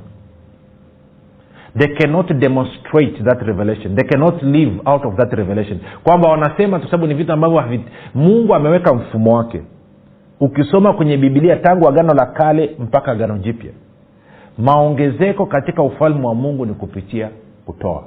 they 1.77 1.87
cannot 1.87 2.33
demonstrate 2.33 3.23
that 3.23 3.41
revelation. 3.41 3.95
They 3.95 4.03
cannot 4.03 4.43
live 4.43 4.81
out 4.85 5.05
of 5.05 5.15
that 5.15 5.33
revelation. 5.33 5.79
Kwamba 6.03 6.29
wanasema 6.29 6.79
kwa 6.79 6.87
sababu 6.91 7.07
ni 7.07 7.13
vitu 7.13 7.31
ambavyo 7.33 7.79
mungu 8.15 8.55
ameweka 8.55 8.93
mfumo 8.93 9.37
wake. 9.37 9.61
Ukisoma 10.39 10.93
kwenye 10.93 11.17
bibilia 11.17 11.55
tangu 11.55 11.89
agano 11.89 12.13
la 12.13 12.25
kale 12.25 12.75
mpaka 12.79 13.11
agano 13.11 13.37
jipya 13.37 13.71
maongezeko 14.57 15.45
katika 15.45 15.83
ufalme 15.83 16.27
wa 16.27 16.35
mungu 16.35 16.65
ni 16.65 16.73
kupitia 16.73 17.29
kutoa 17.65 18.03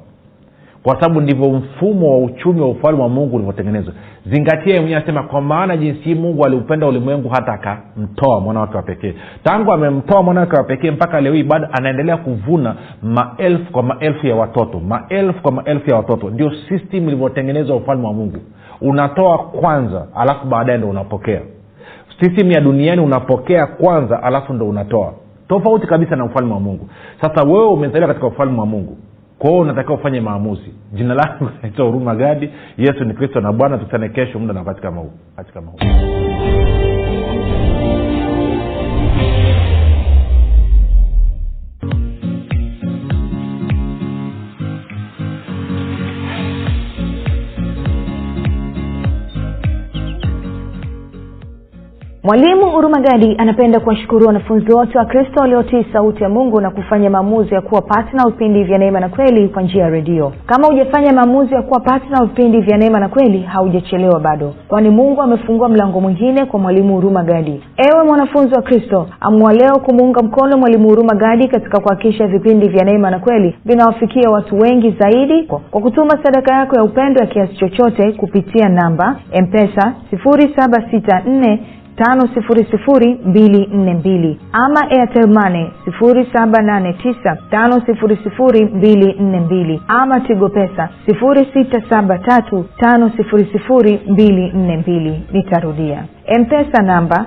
kwa 0.84 0.94
sababu 1.00 1.20
ndivyo 1.20 1.50
mfumo 1.50 2.10
wa 2.12 2.18
uchumi 2.24 2.60
wa 2.60 2.68
ufalme 2.68 3.02
wa 3.02 3.08
mungu 3.08 3.36
ulivyotengenezwa. 3.36 3.92
Zingatia 4.26 4.74
mwenyewe 4.80 4.96
anasema 4.96 5.22
kwa 5.22 5.40
maana 5.40 5.76
jinsi 5.76 6.00
hii 6.00 6.14
mungu 6.14 6.44
aliupenda 6.44 6.86
ulimwengu 6.86 7.28
hata 7.28 7.52
akamtoa 7.52 8.40
mwana 8.40 8.60
wake 8.60 8.76
wa 8.76 8.82
pekee. 8.82 9.14
Tangu 9.44 9.72
amemtoa 9.72 10.22
mwana 10.22 10.40
wake 10.40 10.56
wa 10.56 10.64
pekee 10.64 10.90
mpaka 10.90 11.20
leo 11.20 11.32
hii 11.32 11.42
bado 11.42 11.68
anaendelea 11.72 12.16
kuvuna 12.16 12.76
maelfu 13.02 13.72
kwa 13.72 13.82
maelfu 13.82 14.26
ya 14.26 14.36
watoto. 14.36 14.80
Maelfu 14.80 15.42
kwa 15.42 15.52
maelfu 15.52 15.90
ya 15.90 15.96
watoto. 15.96 16.30
Ndio 16.30 16.50
system 16.68 17.08
ilivyotengenezwa 17.08 17.76
ufalme 17.76 18.06
wa 18.06 18.12
mungu. 18.12 18.38
Unatoa 18.80 19.38
kwanza 19.38 20.06
alafu 20.14 20.46
baadaye 20.46 20.78
ndo 20.78 20.88
unapokea. 20.88 21.40
System 22.20 22.52
ya 22.52 22.60
duniani 22.60 23.00
unapokea 23.00 23.66
kwanza 23.66 24.22
alafu 24.22 24.52
ndo 24.52 24.68
unatoa. 24.68 25.12
Tofauti 25.48 25.86
kabisa 25.86 26.16
na 26.16 26.24
ufalme 26.24 26.52
wa 26.54 26.60
mungu. 26.60 26.88
Sasa 27.20 27.42
wewe 27.42 27.66
umezaliwa 27.66 28.08
katika 28.08 28.26
ufalme 28.26 28.60
wa 28.60 28.66
mungu 28.66 28.96
kwa 29.44 29.58
unatakiwa 29.58 29.96
ufanye 29.98 30.20
maamuzi. 30.20 30.74
Jina 30.92 31.14
langu 31.14 31.50
naitwa 31.62 31.86
huruma 31.86 32.14
gadi. 32.14 32.50
Yesu 32.78 33.04
ni 33.04 33.14
kristo 33.14 33.40
na 33.40 33.52
bwana. 33.52 33.78
Tukutane 33.78 34.08
kesho. 34.08 34.38
Muda 34.38 34.52
na 34.52 34.60
wakati 34.60 34.80
kama 34.82 35.00
kama 35.52 35.70
huu 35.70 35.78
mwalimu 52.24 52.70
hurumagadi 52.70 53.34
anapenda 53.38 53.80
kuwashukuru 53.80 54.26
wanafunzi 54.26 54.72
wote 54.72 54.98
wa 54.98 55.04
kristo 55.04 55.40
waliotii 55.40 55.86
sauti 55.92 56.22
ya 56.22 56.28
mungu 56.28 56.60
na 56.60 56.70
kufanya 56.70 57.10
maamuzi 57.10 57.54
ya 57.54 57.60
kuwa 57.60 57.82
patna 57.82 58.22
vipindi 58.26 58.64
vya 58.64 58.78
neema 58.78 59.00
na 59.00 59.08
kweli 59.08 59.48
kwa 59.48 59.62
njia 59.62 59.82
ya 59.82 59.90
redio. 59.90 60.32
Kama 60.46 60.66
hujafanya 60.66 61.12
maamuzi 61.12 61.54
ya 61.54 61.62
kuwa 61.62 61.80
patna 61.80 62.24
vipindi 62.24 62.60
vya 62.60 62.78
neema 62.78 63.00
na 63.00 63.08
kweli 63.08 63.42
haujachelewa 63.42 64.20
bado. 64.20 64.54
Kwani 64.68 64.90
mungu 64.90 65.22
amefungua 65.22 65.68
mlango 65.68 66.00
mwingine 66.00 66.44
kwa 66.44 66.60
mwalimu 66.60 66.94
hurumagadi 66.94 67.62
ewe 67.76 68.04
mwanafunzi 68.06 68.54
wa 68.54 68.62
kristo 68.62 69.06
amua 69.20 69.52
leo 69.52 69.78
kumuunga 69.78 70.22
mkono 70.22 70.58
mwalimu 70.58 70.88
urumagadi 70.88 71.48
katika 71.48 71.80
kuhakikisha 71.80 72.26
vipindi 72.26 72.68
vya 72.68 72.84
neema 72.84 73.10
na 73.10 73.18
kweli 73.18 73.56
vinawafikia 73.64 74.30
watu 74.30 74.58
wengi 74.58 74.90
zaidi 75.00 75.42
kwa 75.70 75.80
kutuma 75.80 76.10
sadaka 76.24 76.54
yako 76.54 76.76
ya 76.76 76.82
upendo 76.84 77.20
ya 77.20 77.26
kiasi 77.26 77.54
chochote 77.56 78.12
kupitia 78.12 78.68
namba 78.68 79.16
empesa 79.32 79.92
764 80.12 81.58
tano 81.96 82.28
sifuri 82.34 82.66
sifuri 82.70 83.20
mbili 83.24 83.66
nne 83.72 83.94
mbili. 83.94 84.40
Ama 84.52 84.80
atelmane 85.02 85.70
sifuri 85.84 86.28
saba 86.32 86.62
nane 86.62 86.92
tisa 86.92 87.36
tano 87.50 87.82
sifuri 87.86 88.16
sifuri 88.24 88.64
mbili 88.64 89.12
nne 89.20 89.40
mbili. 89.40 89.82
Ama 89.88 90.20
tigo 90.20 90.48
pesa 90.48 90.88
sifuri 91.06 91.48
sita 91.52 91.82
saba 91.90 92.18
tatu 92.18 92.64
tano 92.78 93.10
sifuri 93.16 93.48
sifuri 93.52 94.00
mbili 94.08 94.52
nne 94.52 94.76
mbili. 94.76 95.22
Nitarudia. 95.32 96.04
Mpesa 96.40 96.82
namba 96.82 97.26